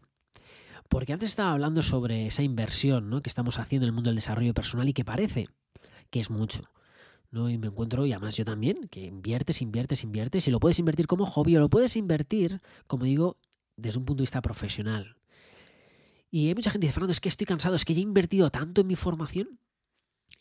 Porque 0.90 1.14
antes 1.14 1.30
estaba 1.30 1.52
hablando 1.52 1.84
sobre 1.84 2.28
esa 2.28 2.42
inversión 2.42 3.10
¿no? 3.10 3.22
que 3.22 3.30
estamos 3.30 3.60
haciendo 3.60 3.86
en 3.86 3.90
el 3.90 3.94
mundo 3.94 4.10
del 4.10 4.16
desarrollo 4.16 4.54
personal 4.54 4.90
y 4.90 4.94
que 4.94 5.06
parece 5.06 5.48
que 6.10 6.20
es 6.20 6.30
mucho. 6.30 6.64
¿no? 7.32 7.50
Y 7.50 7.58
me 7.58 7.68
encuentro, 7.68 8.06
y 8.06 8.12
además 8.12 8.36
yo 8.36 8.44
también, 8.44 8.88
que 8.90 9.06
inviertes, 9.06 9.62
inviertes, 9.62 10.04
inviertes, 10.04 10.48
y 10.48 10.52
lo 10.52 10.60
puedes 10.60 10.80
invertir 10.80 11.06
como 11.06 11.26
hobby 11.28 11.56
o 11.58 11.60
lo 11.60 11.70
puedes 11.70 11.96
invertir, 11.96 12.62
como 12.88 13.06
digo, 13.06 13.38
desde 13.78 14.00
un 14.00 14.06
punto 14.06 14.22
de 14.22 14.24
vista 14.24 14.42
profesional. 14.42 15.16
Y 16.32 16.48
hay 16.48 16.56
mucha 16.56 16.72
gente 16.72 16.86
que 16.86 16.88
dice, 16.88 16.96
Fernando, 16.96 17.12
es 17.12 17.22
que 17.22 17.30
estoy 17.30 17.46
cansado, 17.46 17.76
es 17.76 17.86
que 17.86 17.94
ya 17.94 18.00
he 18.00 18.04
invertido 18.04 18.50
tanto 18.50 18.82
en 18.82 18.88
mi 18.88 18.96
formación 18.96 19.60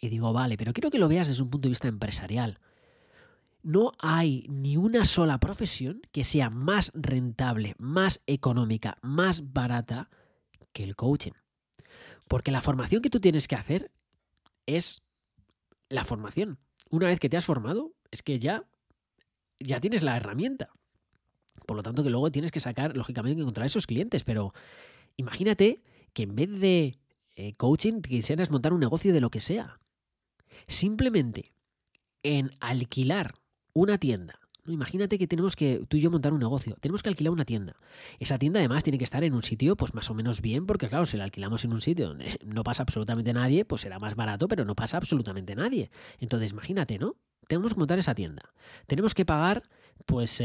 y 0.01 0.09
digo, 0.09 0.33
vale, 0.33 0.57
pero 0.57 0.73
quiero 0.73 0.91
que 0.91 0.99
lo 0.99 1.09
veas 1.09 1.29
desde 1.29 1.43
un 1.43 1.51
punto 1.51 1.67
de 1.67 1.71
vista 1.71 1.89
empresarial. 1.89 2.61
No 3.63 3.93
hay 3.99 4.47
ni 4.49 4.77
una 4.77 5.05
sola 5.05 5.39
profesión 5.39 6.01
que 6.13 6.25
sea 6.25 6.51
más 6.51 6.93
rentable, 6.95 7.75
más 7.79 8.23
económica, 8.27 8.99
más 9.03 9.53
barata 9.53 10.09
que 10.73 10.85
el 10.85 10.95
coaching. 10.95 11.33
Porque 12.29 12.53
la 12.53 12.61
formación 12.61 13.03
que 13.03 13.11
tú 13.11 13.21
tienes 13.21 13.49
que 13.49 13.57
hacer 13.57 13.91
es 14.67 15.03
la 15.89 16.05
formación. 16.05 16.59
Una 16.91 17.07
vez 17.07 17.19
que 17.19 17.29
te 17.29 17.37
has 17.37 17.45
formado, 17.45 17.93
es 18.11 18.23
que 18.23 18.39
ya, 18.39 18.65
ya 19.59 19.81
tienes 19.81 20.03
la 20.03 20.17
herramienta. 20.17 20.71
Por 21.67 21.77
lo 21.77 21.83
tanto, 21.83 22.05
que 22.05 22.11
luego 22.11 22.31
tienes 22.31 22.53
que 22.53 22.61
sacar, 22.61 22.97
lógicamente, 22.97 23.37
que 23.37 23.43
encontrar 23.43 23.67
esos 23.67 23.87
clientes. 23.87 24.25
Pero 24.25 24.53
imagínate 25.17 25.83
que 26.13 26.23
en 26.23 26.37
vez 26.37 26.51
de 26.51 26.99
eh, 27.39 27.55
coaching 27.55 28.01
quisieras 28.01 28.51
montar 28.51 28.73
un 28.73 28.81
negocio 28.81 29.13
de 29.13 29.21
lo 29.21 29.31
que 29.31 29.41
sea. 29.41 29.79
Simplemente 30.67 31.53
en 32.25 32.51
alquilar 32.59 33.37
una 33.73 33.97
tienda. 33.99 34.41
Imagínate 34.67 35.19
que 35.19 35.29
tenemos 35.29 35.55
que 35.55 35.85
tú 35.89 35.97
y 35.97 36.01
yo 36.01 36.11
montar 36.11 36.33
un 36.33 36.41
negocio. 36.41 36.75
Tenemos 36.81 37.05
que 37.05 37.11
alquilar 37.11 37.33
una 37.33 37.45
tienda. 37.45 37.77
Esa 38.19 38.39
tienda 38.39 38.59
además 38.59 38.83
tiene 38.83 38.99
que 38.99 39.05
estar 39.05 39.23
en 39.23 39.35
un 39.35 39.45
sitio 39.45 39.77
pues 39.77 39.95
más 39.95 40.11
o 40.11 40.15
menos 40.15 40.41
bien, 40.41 40.67
porque 40.67 40.89
claro, 40.89 41.07
si 41.07 41.17
la 41.17 41.23
alquilamos 41.23 41.65
en 41.65 41.73
un 41.73 41.81
sitio 41.81 42.09
donde 42.09 42.41
no 42.45 42.65
pasa 42.65 42.83
absolutamente 42.83 43.33
nadie, 43.33 43.65
pues 43.65 43.83
será 43.83 44.01
más 44.01 44.17
barato, 44.17 44.49
pero 44.49 44.65
no 44.65 44.75
pasa 44.75 44.97
absolutamente 44.97 45.55
nadie. 45.55 45.93
Entonces 46.19 46.51
imagínate, 46.51 46.99
¿no? 46.99 47.15
Tenemos 47.47 47.73
que 47.73 47.79
montar 47.79 48.01
esa 48.01 48.17
tienda. 48.17 48.43
Tenemos 48.89 49.15
que 49.15 49.25
pagar 49.25 49.63
pues 50.07 50.43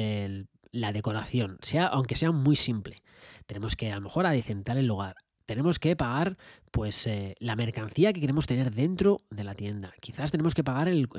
la 0.71 0.93
decoración, 0.93 1.57
sea, 1.63 1.87
aunque 1.87 2.15
sea 2.15 2.31
muy 2.31 2.55
simple. 2.55 3.01
Tenemos 3.47 3.75
que 3.75 3.91
a 3.91 3.95
lo 3.95 4.01
mejor 4.01 4.27
adecentar 4.27 4.77
el 4.77 4.85
lugar. 4.85 5.15
Tenemos 5.45 5.79
que 5.79 5.95
pagar 5.95 6.37
pues 6.71 7.05
eh, 7.07 7.35
la 7.39 7.55
mercancía 7.55 8.13
que 8.13 8.21
queremos 8.21 8.47
tener 8.47 8.73
dentro 8.73 9.21
de 9.29 9.43
la 9.43 9.55
tienda. 9.55 9.91
Quizás 9.99 10.31
tenemos 10.31 10.53
que 10.55 10.63
pagar 10.63 10.87
el, 10.87 11.09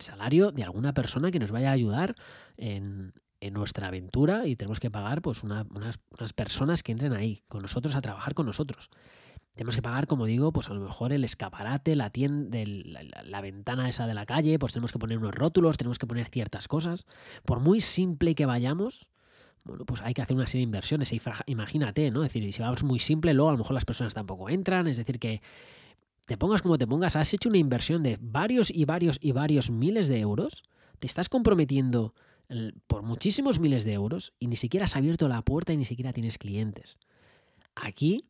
salario 0.00 0.50
de 0.50 0.64
alguna 0.64 0.92
persona 0.92 1.30
que 1.30 1.38
nos 1.38 1.52
vaya 1.52 1.70
a 1.70 1.72
ayudar 1.72 2.14
en, 2.56 3.12
nuestra 3.52 3.88
aventura 3.88 4.46
y 4.46 4.56
tenemos 4.56 4.80
que 4.80 4.90
pagar 4.90 5.20
pues 5.20 5.42
unas, 5.42 5.66
unas 5.70 6.32
personas 6.32 6.82
que 6.82 6.92
entren 6.92 7.12
ahí 7.12 7.42
con 7.46 7.60
nosotros 7.60 7.94
a 7.94 8.00
trabajar 8.00 8.32
con 8.32 8.46
nosotros. 8.46 8.88
Tenemos 9.54 9.76
que 9.76 9.82
pagar, 9.82 10.08
como 10.08 10.26
digo, 10.26 10.52
pues 10.52 10.68
a 10.68 10.74
lo 10.74 10.80
mejor 10.80 11.12
el 11.12 11.22
escaparate, 11.22 11.94
la 11.94 12.10
tienda, 12.10 12.58
la, 13.24 13.40
ventana 13.40 13.88
esa 13.88 14.06
de 14.06 14.14
la 14.14 14.26
calle, 14.26 14.58
pues 14.58 14.72
tenemos 14.72 14.90
que 14.90 14.98
poner 14.98 15.18
unos 15.18 15.32
rótulos, 15.32 15.76
tenemos 15.76 15.98
que 15.98 16.08
poner 16.08 16.26
ciertas 16.26 16.66
cosas. 16.66 17.06
Por 17.44 17.60
muy 17.60 17.80
simple 17.80 18.34
que 18.34 18.46
vayamos, 18.46 19.06
bueno, 19.64 19.84
pues 19.84 20.02
hay 20.02 20.14
que 20.14 20.22
hacer 20.22 20.36
una 20.36 20.46
serie 20.46 20.60
de 20.60 20.64
inversiones. 20.64 21.12
Imagínate, 21.46 22.10
¿no? 22.10 22.22
Es 22.24 22.32
decir, 22.32 22.52
si 22.52 22.62
vamos 22.62 22.84
muy 22.84 22.98
simple, 22.98 23.32
luego 23.32 23.48
a 23.48 23.52
lo 23.52 23.58
mejor 23.58 23.74
las 23.74 23.84
personas 23.84 24.14
tampoco 24.14 24.48
entran. 24.50 24.86
Es 24.86 24.98
decir, 24.98 25.18
que 25.18 25.40
te 26.26 26.36
pongas 26.36 26.62
como 26.62 26.78
te 26.78 26.86
pongas, 26.86 27.16
has 27.16 27.32
hecho 27.32 27.48
una 27.48 27.58
inversión 27.58 28.02
de 28.02 28.18
varios 28.20 28.70
y 28.70 28.84
varios 28.84 29.18
y 29.20 29.32
varios 29.32 29.70
miles 29.70 30.06
de 30.08 30.20
euros, 30.20 30.62
te 30.98 31.06
estás 31.06 31.28
comprometiendo 31.28 32.14
por 32.86 33.02
muchísimos 33.02 33.58
miles 33.58 33.84
de 33.84 33.94
euros 33.94 34.34
y 34.38 34.48
ni 34.48 34.56
siquiera 34.56 34.84
has 34.84 34.96
abierto 34.96 35.28
la 35.28 35.42
puerta 35.42 35.72
y 35.72 35.78
ni 35.78 35.86
siquiera 35.86 36.12
tienes 36.12 36.38
clientes. 36.38 36.98
Aquí 37.74 38.26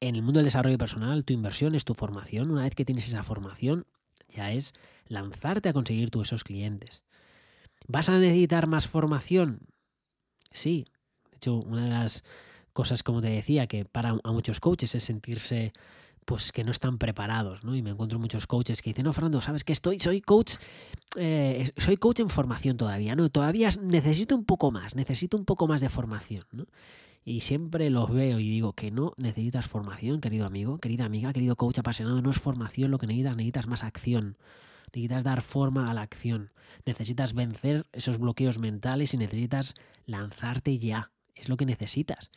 en 0.00 0.16
el 0.16 0.22
mundo 0.22 0.38
del 0.38 0.44
desarrollo 0.44 0.76
personal, 0.76 1.24
tu 1.24 1.32
inversión 1.32 1.74
es 1.74 1.86
tu 1.86 1.94
formación. 1.94 2.50
Una 2.50 2.64
vez 2.64 2.74
que 2.74 2.84
tienes 2.84 3.08
esa 3.08 3.22
formación, 3.22 3.86
ya 4.28 4.52
es 4.52 4.74
lanzarte 5.06 5.70
a 5.70 5.72
conseguir 5.72 6.10
tú 6.10 6.20
esos 6.20 6.44
clientes. 6.44 7.02
¿Vas 7.86 8.10
a 8.10 8.18
necesitar 8.18 8.66
más 8.66 8.86
formación? 8.86 9.60
Sí. 10.54 10.86
De 11.30 11.36
hecho, 11.36 11.56
una 11.56 11.84
de 11.84 11.90
las 11.90 12.24
cosas, 12.72 13.02
como 13.02 13.20
te 13.20 13.28
decía, 13.28 13.66
que 13.66 13.84
para 13.84 14.16
a 14.22 14.32
muchos 14.32 14.60
coaches 14.60 14.94
es 14.94 15.04
sentirse 15.04 15.72
pues 16.24 16.52
que 16.52 16.64
no 16.64 16.70
están 16.70 16.96
preparados, 16.96 17.64
¿no? 17.64 17.76
Y 17.76 17.82
me 17.82 17.90
encuentro 17.90 18.18
muchos 18.18 18.46
coaches 18.46 18.80
que 18.80 18.90
dicen, 18.90 19.04
no, 19.04 19.12
Fernando, 19.12 19.42
¿sabes 19.42 19.62
que 19.62 19.72
estoy? 19.72 20.00
Soy 20.00 20.22
coach, 20.22 20.54
eh, 21.16 21.70
soy 21.76 21.98
coach 21.98 22.20
en 22.20 22.30
formación 22.30 22.76
todavía, 22.76 23.14
¿no? 23.14 23.28
Todavía 23.28 23.68
necesito 23.82 24.34
un 24.34 24.44
poco 24.44 24.70
más, 24.70 24.94
necesito 24.94 25.36
un 25.36 25.44
poco 25.44 25.66
más 25.66 25.82
de 25.82 25.90
formación, 25.90 26.44
¿no? 26.50 26.66
Y 27.26 27.40
siempre 27.40 27.88
los 27.90 28.10
veo 28.10 28.38
y 28.38 28.48
digo 28.48 28.74
que 28.74 28.90
no 28.90 29.14
necesitas 29.16 29.66
formación, 29.66 30.20
querido 30.20 30.46
amigo, 30.46 30.78
querida 30.78 31.04
amiga, 31.04 31.32
querido 31.32 31.56
coach 31.56 31.78
apasionado, 31.78 32.20
no 32.20 32.30
es 32.30 32.38
formación 32.38 32.90
lo 32.90 32.98
que 32.98 33.06
necesitas, 33.06 33.36
necesitas 33.36 33.66
más 33.66 33.82
acción. 33.82 34.36
Necesitas 34.94 35.24
dar 35.24 35.42
forma 35.42 35.90
a 35.90 35.94
la 35.94 36.02
acción. 36.02 36.52
Necesitas 36.86 37.34
vencer 37.34 37.84
esos 37.90 38.18
bloqueos 38.18 38.60
mentales 38.60 39.12
y 39.12 39.16
necesitas 39.16 39.74
lanzarte 40.04 40.78
ya. 40.78 41.10
Es 41.34 41.48
lo 41.48 41.56
que 41.56 41.66
necesitas. 41.66 42.30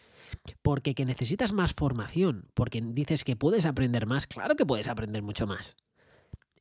Porque 0.63 0.95
que 0.95 1.05
necesitas 1.05 1.53
más 1.53 1.73
formación, 1.73 2.49
porque 2.55 2.81
dices 2.83 3.23
que 3.23 3.35
puedes 3.35 3.67
aprender 3.67 4.07
más, 4.07 4.25
claro 4.25 4.55
que 4.55 4.65
puedes 4.65 4.87
aprender 4.87 5.21
mucho 5.21 5.45
más. 5.45 5.75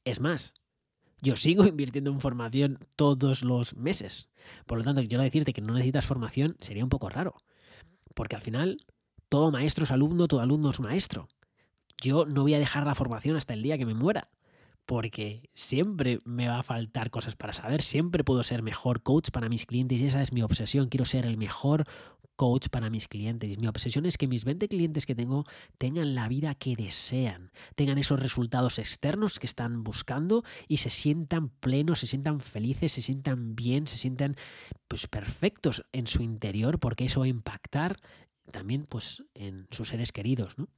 Es 0.04 0.20
más, 0.20 0.52
yo 1.22 1.34
sigo 1.34 1.64
invirtiendo 1.66 2.10
en 2.10 2.20
formación 2.20 2.78
todos 2.94 3.42
los 3.42 3.74
meses. 3.74 4.28
Por 4.66 4.76
lo 4.76 4.84
tanto, 4.84 5.00
yo 5.00 5.18
decirte 5.18 5.54
que 5.54 5.62
no 5.62 5.72
necesitas 5.72 6.04
formación 6.04 6.58
sería 6.60 6.84
un 6.84 6.90
poco 6.90 7.08
raro. 7.08 7.36
Porque 8.14 8.36
al 8.36 8.42
final, 8.42 8.84
todo 9.30 9.50
maestro 9.50 9.84
es 9.84 9.90
alumno, 9.90 10.28
todo 10.28 10.40
alumno 10.40 10.70
es 10.72 10.80
maestro. 10.80 11.28
Yo 12.02 12.26
no 12.26 12.42
voy 12.42 12.52
a 12.52 12.58
dejar 12.58 12.84
la 12.84 12.94
formación 12.94 13.36
hasta 13.36 13.54
el 13.54 13.62
día 13.62 13.78
que 13.78 13.86
me 13.86 13.94
muera, 13.94 14.28
porque 14.86 15.50
siempre 15.52 16.20
me 16.24 16.48
va 16.48 16.60
a 16.60 16.62
faltar 16.62 17.10
cosas 17.10 17.34
para 17.34 17.52
saber, 17.52 17.82
siempre 17.82 18.22
puedo 18.24 18.42
ser 18.44 18.62
mejor 18.62 19.02
coach 19.02 19.30
para 19.30 19.48
mis 19.48 19.66
clientes 19.66 20.00
y 20.00 20.06
esa 20.06 20.22
es 20.22 20.32
mi 20.32 20.42
obsesión, 20.42 20.88
quiero 20.88 21.04
ser 21.04 21.26
el 21.26 21.36
mejor 21.36 21.86
coach 22.36 22.68
para 22.68 22.88
mis 22.88 23.08
clientes. 23.08 23.58
Mi 23.58 23.66
obsesión 23.66 24.06
es 24.06 24.16
que 24.16 24.28
mis 24.28 24.44
20 24.44 24.68
clientes 24.68 25.06
que 25.06 25.14
tengo 25.14 25.44
tengan 25.78 26.14
la 26.14 26.28
vida 26.28 26.54
que 26.54 26.76
desean, 26.76 27.50
tengan 27.74 27.98
esos 27.98 28.20
resultados 28.20 28.78
externos 28.78 29.38
que 29.38 29.46
están 29.46 29.82
buscando 29.82 30.44
y 30.68 30.76
se 30.76 30.90
sientan 30.90 31.48
plenos, 31.48 32.00
se 32.00 32.06
sientan 32.06 32.40
felices, 32.40 32.92
se 32.92 33.02
sientan 33.02 33.56
bien, 33.56 33.86
se 33.86 33.96
sientan 33.96 34.36
pues 34.86 35.06
perfectos 35.08 35.84
en 35.92 36.06
su 36.06 36.22
interior 36.22 36.78
porque 36.78 37.06
eso 37.06 37.20
va 37.20 37.26
a 37.26 37.30
impactar 37.30 37.96
también 38.52 38.86
pues 38.86 39.24
en 39.34 39.66
sus 39.70 39.88
seres 39.88 40.12
queridos, 40.12 40.58
¿no? 40.58 40.68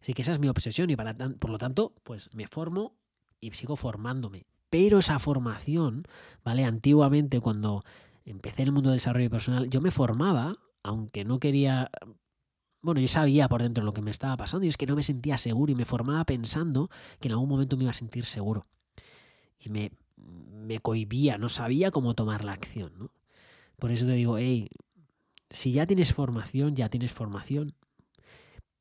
Así 0.00 0.14
que 0.14 0.22
esa 0.22 0.32
es 0.32 0.38
mi 0.38 0.48
obsesión 0.48 0.90
y 0.90 0.96
para 0.96 1.14
por 1.14 1.50
lo 1.50 1.58
tanto 1.58 1.94
pues 2.04 2.32
me 2.32 2.46
formo 2.46 2.94
y 3.40 3.52
sigo 3.52 3.76
formándome. 3.76 4.46
Pero 4.70 4.98
esa 4.98 5.18
formación, 5.18 6.04
¿vale? 6.44 6.64
Antiguamente 6.64 7.40
cuando 7.40 7.84
empecé 8.24 8.62
en 8.62 8.68
el 8.68 8.74
mundo 8.74 8.90
del 8.90 8.98
desarrollo 8.98 9.30
personal, 9.30 9.70
yo 9.70 9.80
me 9.80 9.90
formaba 9.90 10.56
aunque 10.82 11.24
no 11.24 11.38
quería... 11.38 11.90
Bueno, 12.80 13.00
yo 13.00 13.08
sabía 13.08 13.48
por 13.48 13.62
dentro 13.62 13.84
lo 13.84 13.92
que 13.92 14.02
me 14.02 14.10
estaba 14.10 14.36
pasando 14.36 14.64
y 14.64 14.68
es 14.68 14.76
que 14.76 14.86
no 14.86 14.94
me 14.94 15.02
sentía 15.02 15.36
seguro 15.36 15.72
y 15.72 15.74
me 15.74 15.84
formaba 15.84 16.24
pensando 16.24 16.90
que 17.20 17.28
en 17.28 17.32
algún 17.32 17.48
momento 17.48 17.76
me 17.76 17.84
iba 17.84 17.90
a 17.90 17.94
sentir 17.94 18.24
seguro. 18.24 18.66
Y 19.58 19.68
me, 19.68 19.92
me 20.16 20.78
cohibía, 20.78 21.38
no 21.38 21.48
sabía 21.48 21.90
cómo 21.90 22.14
tomar 22.14 22.44
la 22.44 22.52
acción. 22.52 22.92
¿no? 22.96 23.10
Por 23.78 23.90
eso 23.90 24.06
te 24.06 24.12
digo, 24.12 24.38
hey, 24.38 24.68
si 25.50 25.72
ya 25.72 25.86
tienes 25.86 26.14
formación, 26.14 26.76
ya 26.76 26.88
tienes 26.88 27.12
formación. 27.12 27.74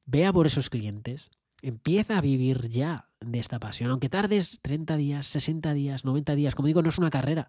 Vea 0.05 0.31
por 0.31 0.45
esos 0.45 0.69
clientes, 0.69 1.31
empieza 1.69 2.17
a 2.17 2.21
vivir 2.21 2.69
ya 2.69 3.09
de 3.19 3.39
esta 3.39 3.59
pasión, 3.59 3.91
aunque 3.91 4.09
tardes 4.09 4.59
30 4.61 4.97
días, 4.97 5.27
60 5.27 5.73
días, 5.73 6.05
90 6.05 6.35
días, 6.35 6.55
como 6.55 6.67
digo, 6.67 6.81
no 6.81 6.89
es 6.89 6.97
una 6.97 7.09
carrera. 7.09 7.47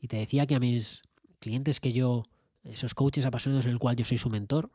Y 0.00 0.08
te 0.08 0.16
decía 0.16 0.46
que 0.46 0.54
a 0.54 0.60
mis 0.60 1.02
clientes 1.38 1.80
que 1.80 1.92
yo 1.92 2.24
esos 2.64 2.94
coaches 2.94 3.26
apasionados 3.26 3.66
en 3.66 3.72
el 3.72 3.78
cual 3.78 3.96
yo 3.96 4.04
soy 4.04 4.18
su 4.18 4.30
mentor. 4.30 4.70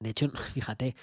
De 0.00 0.10
hecho, 0.10 0.28
fíjate, 0.52 0.96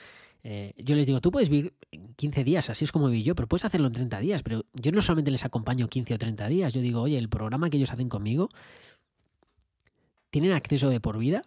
eh, 0.44 0.74
yo 0.78 0.96
les 0.96 1.06
digo, 1.06 1.22
tú 1.22 1.32
puedes 1.32 1.50
vivir 1.50 1.74
15 2.16 2.44
días, 2.44 2.70
así 2.70 2.86
es 2.86 2.92
como 2.92 3.08
viví 3.08 3.24
yo, 3.24 3.36
pero 3.36 3.48
puedes 3.48 3.66
hacerlo 3.66 3.88
en 3.88 3.94
30 3.94 4.20
días. 4.20 4.44
Pero 4.44 4.66
yo 4.74 4.92
no 4.92 5.02
solamente 5.02 5.32
les 5.32 5.46
acompaño 5.46 5.88
15 5.88 6.14
o 6.16 6.18
30 6.18 6.48
días, 6.48 6.74
yo 6.74 6.82
digo, 6.82 7.02
oye, 7.02 7.18
el 7.18 7.30
programa 7.30 7.70
que 7.70 7.78
ellos 7.78 7.92
hacen 7.92 8.10
conmigo, 8.10 8.50
¿tienen 10.30 10.52
acceso 10.54 10.90
de 10.90 11.00
por 11.00 11.18
vida? 11.18 11.44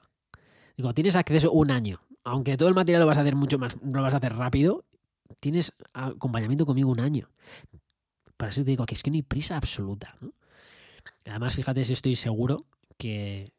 Digo, 0.77 0.95
tienes 0.95 1.17
acceso 1.17 1.53
un 1.53 1.71
año. 1.71 2.01
Aunque 2.25 2.57
todo 2.57 2.69
el 2.69 2.75
material 2.75 3.01
lo 3.01 3.07
vas 3.07 3.19
a 3.19 3.21
hacer 3.21 3.37
mucho 3.37 3.59
más, 3.59 3.77
lo 3.83 4.01
vas 4.01 4.15
a 4.15 4.17
hacer 4.17 4.35
rápido, 4.35 4.85
tienes 5.41 5.73
acompañamiento 5.93 6.67
conmigo 6.67 6.91
un 6.91 7.01
año. 7.01 7.31
Para 8.37 8.51
eso 8.51 8.65
te 8.65 8.71
digo 8.71 8.87
que 8.87 8.95
es 8.95 9.03
que 9.03 9.11
no 9.11 9.17
hay 9.17 9.23
prisa 9.23 9.57
absoluta. 9.57 10.17
Además, 11.25 11.55
fíjate 11.55 11.85
si 11.85 11.93
estoy 11.93 12.17
seguro 12.17 12.67
que 12.99 13.53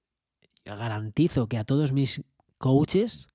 garantizo 0.65 1.47
que 1.47 1.57
a 1.57 1.63
todos 1.63 1.93
mis 1.93 2.23
coaches, 2.57 3.27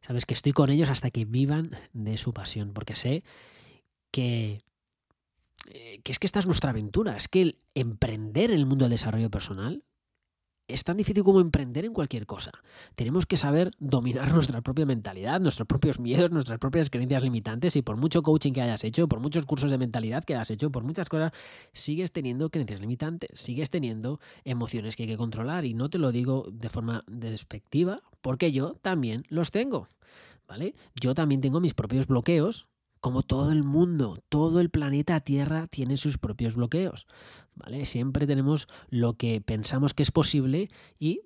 sabes 0.00 0.26
que 0.26 0.34
estoy 0.34 0.52
con 0.52 0.70
ellos 0.70 0.90
hasta 0.90 1.10
que 1.10 1.24
vivan 1.24 1.76
de 1.92 2.16
su 2.16 2.32
pasión, 2.32 2.72
porque 2.72 2.94
sé 2.94 3.22
que, 4.10 4.62
eh, 5.68 6.00
que 6.02 6.12
es 6.12 6.18
que 6.18 6.26
esta 6.26 6.38
es 6.38 6.46
nuestra 6.46 6.70
aventura, 6.70 7.16
es 7.16 7.28
que 7.28 7.42
el 7.42 7.58
emprender 7.74 8.50
en 8.50 8.58
el 8.58 8.66
mundo 8.66 8.84
del 8.84 8.92
desarrollo 8.92 9.30
personal 9.30 9.84
es 10.68 10.84
tan 10.84 10.96
difícil 10.96 11.24
como 11.24 11.40
emprender 11.40 11.84
en 11.84 11.92
cualquier 11.92 12.26
cosa. 12.26 12.52
Tenemos 12.94 13.26
que 13.26 13.36
saber 13.36 13.72
dominar 13.78 14.32
nuestra 14.34 14.60
propia 14.62 14.86
mentalidad, 14.86 15.40
nuestros 15.40 15.66
propios 15.66 15.98
miedos, 15.98 16.30
nuestras 16.30 16.58
propias 16.58 16.90
creencias 16.90 17.22
limitantes 17.22 17.76
y 17.76 17.82
por 17.82 17.96
mucho 17.96 18.22
coaching 18.22 18.52
que 18.52 18.62
hayas 18.62 18.84
hecho, 18.84 19.08
por 19.08 19.20
muchos 19.20 19.44
cursos 19.44 19.70
de 19.70 19.78
mentalidad 19.78 20.24
que 20.24 20.34
hayas 20.34 20.50
hecho, 20.50 20.70
por 20.70 20.84
muchas 20.84 21.08
cosas, 21.08 21.32
sigues 21.72 22.12
teniendo 22.12 22.50
creencias 22.50 22.80
limitantes, 22.80 23.30
sigues 23.38 23.70
teniendo 23.70 24.20
emociones 24.44 24.96
que 24.96 25.04
hay 25.04 25.08
que 25.08 25.16
controlar 25.16 25.64
y 25.64 25.74
no 25.74 25.90
te 25.90 25.98
lo 25.98 26.12
digo 26.12 26.46
de 26.50 26.68
forma 26.68 27.04
despectiva 27.06 28.02
porque 28.20 28.52
yo 28.52 28.74
también 28.82 29.24
los 29.28 29.50
tengo. 29.50 29.88
¿Vale? 30.48 30.74
Yo 31.00 31.14
también 31.14 31.40
tengo 31.40 31.60
mis 31.60 31.72
propios 31.72 32.06
bloqueos, 32.06 32.66
como 33.02 33.22
todo 33.22 33.50
el 33.50 33.64
mundo, 33.64 34.22
todo 34.28 34.60
el 34.60 34.70
planeta 34.70 35.18
Tierra 35.20 35.66
tiene 35.66 35.96
sus 35.96 36.18
propios 36.18 36.54
bloqueos. 36.54 37.06
¿Vale? 37.54 37.84
Siempre 37.84 38.26
tenemos 38.26 38.66
lo 38.88 39.14
que 39.14 39.40
pensamos 39.40 39.94
que 39.94 40.02
es 40.02 40.10
posible 40.10 40.70
y 40.98 41.20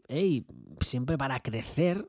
siempre 0.81 1.17
para 1.17 1.41
crecer 1.41 2.09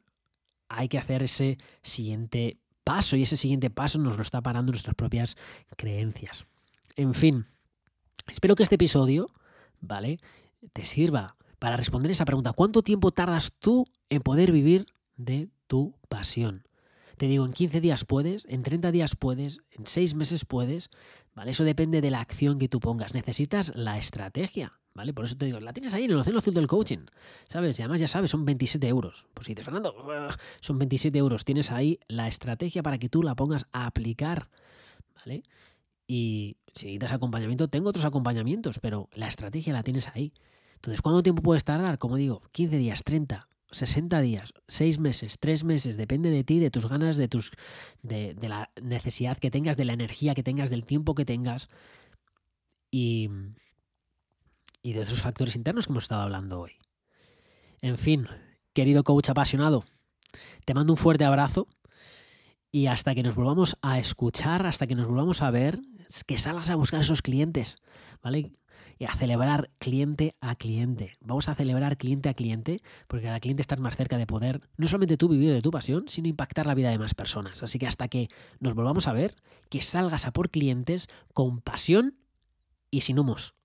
hay 0.69 0.89
que 0.89 0.97
hacer 0.97 1.23
ese 1.23 1.57
siguiente 1.81 2.57
paso 2.83 3.15
y 3.15 3.23
ese 3.23 3.37
siguiente 3.37 3.69
paso 3.69 3.99
nos 3.99 4.15
lo 4.15 4.21
está 4.21 4.41
parando 4.41 4.71
nuestras 4.71 4.95
propias 4.95 5.37
creencias. 5.75 6.45
En 6.95 7.13
fin, 7.13 7.45
espero 8.27 8.55
que 8.55 8.63
este 8.63 8.75
episodio, 8.75 9.29
¿vale? 9.79 10.19
Te 10.73 10.83
sirva 10.83 11.35
para 11.59 11.77
responder 11.77 12.11
esa 12.11 12.25
pregunta. 12.25 12.53
¿Cuánto 12.53 12.81
tiempo 12.81 13.11
tardas 13.11 13.53
tú 13.59 13.85
en 14.09 14.21
poder 14.21 14.51
vivir 14.51 14.87
de 15.15 15.49
tu 15.67 15.95
pasión? 16.09 16.66
Te 17.17 17.25
digo, 17.25 17.45
en 17.45 17.53
15 17.53 17.81
días 17.81 18.05
puedes, 18.05 18.45
en 18.47 18.61
30 18.61 18.91
días 18.91 19.15
puedes, 19.15 19.61
en 19.71 19.87
6 19.87 20.13
meses 20.13 20.45
puedes, 20.45 20.91
¿vale? 21.33 21.51
Eso 21.51 21.63
depende 21.63 21.99
de 21.99 22.11
la 22.11 22.21
acción 22.21 22.59
que 22.59 22.69
tú 22.69 22.79
pongas. 22.79 23.15
Necesitas 23.15 23.75
la 23.75 23.97
estrategia, 23.97 24.79
¿vale? 24.93 25.13
Por 25.13 25.25
eso 25.25 25.35
te 25.35 25.45
digo, 25.45 25.59
la 25.59 25.73
tienes 25.73 25.95
ahí 25.95 26.03
en 26.03 26.11
el 26.11 26.17
océano 26.17 26.37
azul 26.37 26.53
del 26.53 26.67
coaching, 26.67 27.05
¿sabes? 27.45 27.79
Y 27.79 27.81
además 27.81 28.01
ya 28.01 28.07
sabes, 28.07 28.29
son 28.29 28.45
27 28.45 28.87
euros. 28.87 29.25
Pues 29.33 29.47
si 29.47 29.53
dices, 29.53 29.65
Fernando, 29.65 29.95
son 30.61 30.77
27 30.77 31.17
euros, 31.17 31.43
tienes 31.43 31.71
ahí 31.71 31.99
la 32.07 32.27
estrategia 32.27 32.83
para 32.83 32.99
que 32.99 33.09
tú 33.09 33.23
la 33.23 33.35
pongas 33.35 33.65
a 33.71 33.87
aplicar, 33.87 34.49
¿vale? 35.15 35.41
Y 36.05 36.57
si 36.73 36.85
necesitas 36.85 37.13
acompañamiento, 37.13 37.67
tengo 37.67 37.89
otros 37.89 38.05
acompañamientos, 38.05 38.77
pero 38.79 39.09
la 39.13 39.27
estrategia 39.27 39.73
la 39.73 39.81
tienes 39.81 40.07
ahí. 40.09 40.33
Entonces, 40.75 41.01
¿cuánto 41.01 41.23
tiempo 41.23 41.41
puedes 41.41 41.63
tardar? 41.63 41.97
Como 41.97 42.15
digo, 42.15 42.43
15 42.51 42.77
días, 42.77 43.03
30, 43.03 43.49
60 43.71 44.21
días, 44.21 44.53
6 44.67 44.99
meses, 44.99 45.37
3 45.39 45.63
meses, 45.63 45.97
depende 45.97 46.29
de 46.29 46.43
ti, 46.43 46.59
de 46.59 46.71
tus 46.71 46.87
ganas, 46.87 47.17
de, 47.17 47.27
tus, 47.27 47.51
de, 48.01 48.33
de 48.33 48.49
la 48.49 48.71
necesidad 48.81 49.37
que 49.37 49.51
tengas, 49.51 49.77
de 49.77 49.85
la 49.85 49.93
energía 49.93 50.33
que 50.33 50.43
tengas, 50.43 50.69
del 50.69 50.85
tiempo 50.85 51.15
que 51.15 51.25
tengas 51.25 51.69
y, 52.91 53.29
y 54.81 54.93
de 54.93 55.01
otros 55.01 55.21
factores 55.21 55.55
internos 55.55 55.85
que 55.85 55.93
hemos 55.93 56.05
estado 56.05 56.21
hablando 56.21 56.61
hoy. 56.61 56.71
En 57.81 57.97
fin, 57.97 58.27
querido 58.73 59.03
coach 59.03 59.29
apasionado, 59.29 59.83
te 60.65 60.73
mando 60.73 60.93
un 60.93 60.97
fuerte 60.97 61.25
abrazo 61.25 61.67
y 62.71 62.87
hasta 62.87 63.15
que 63.15 63.23
nos 63.23 63.35
volvamos 63.35 63.77
a 63.81 63.99
escuchar, 63.99 64.65
hasta 64.65 64.87
que 64.87 64.95
nos 64.95 65.07
volvamos 65.07 65.41
a 65.41 65.51
ver, 65.51 65.79
que 66.25 66.37
salgas 66.37 66.69
a 66.69 66.75
buscar 66.75 67.01
esos 67.01 67.21
clientes, 67.21 67.77
¿vale? 68.21 68.53
Y 68.99 69.05
a 69.05 69.11
celebrar 69.13 69.69
cliente 69.79 70.35
a 70.41 70.55
cliente. 70.55 71.13
Vamos 71.21 71.49
a 71.49 71.55
celebrar 71.55 71.97
cliente 71.97 72.29
a 72.29 72.33
cliente, 72.33 72.81
porque 73.07 73.25
cada 73.25 73.39
cliente 73.39 73.61
está 73.61 73.75
más 73.75 73.95
cerca 73.95 74.17
de 74.17 74.25
poder 74.25 74.61
no 74.77 74.87
solamente 74.87 75.17
tú 75.17 75.29
vivir 75.29 75.53
de 75.53 75.61
tu 75.61 75.71
pasión, 75.71 76.05
sino 76.07 76.27
impactar 76.27 76.65
la 76.65 76.75
vida 76.75 76.89
de 76.89 76.99
más 76.99 77.13
personas. 77.13 77.61
Así 77.63 77.79
que 77.79 77.87
hasta 77.87 78.07
que 78.07 78.29
nos 78.59 78.73
volvamos 78.75 79.07
a 79.07 79.13
ver, 79.13 79.35
que 79.69 79.81
salgas 79.81 80.25
a 80.25 80.31
por 80.31 80.49
clientes 80.49 81.07
con 81.33 81.61
pasión 81.61 82.15
y 82.89 83.01
sin 83.01 83.19
humos. 83.19 83.57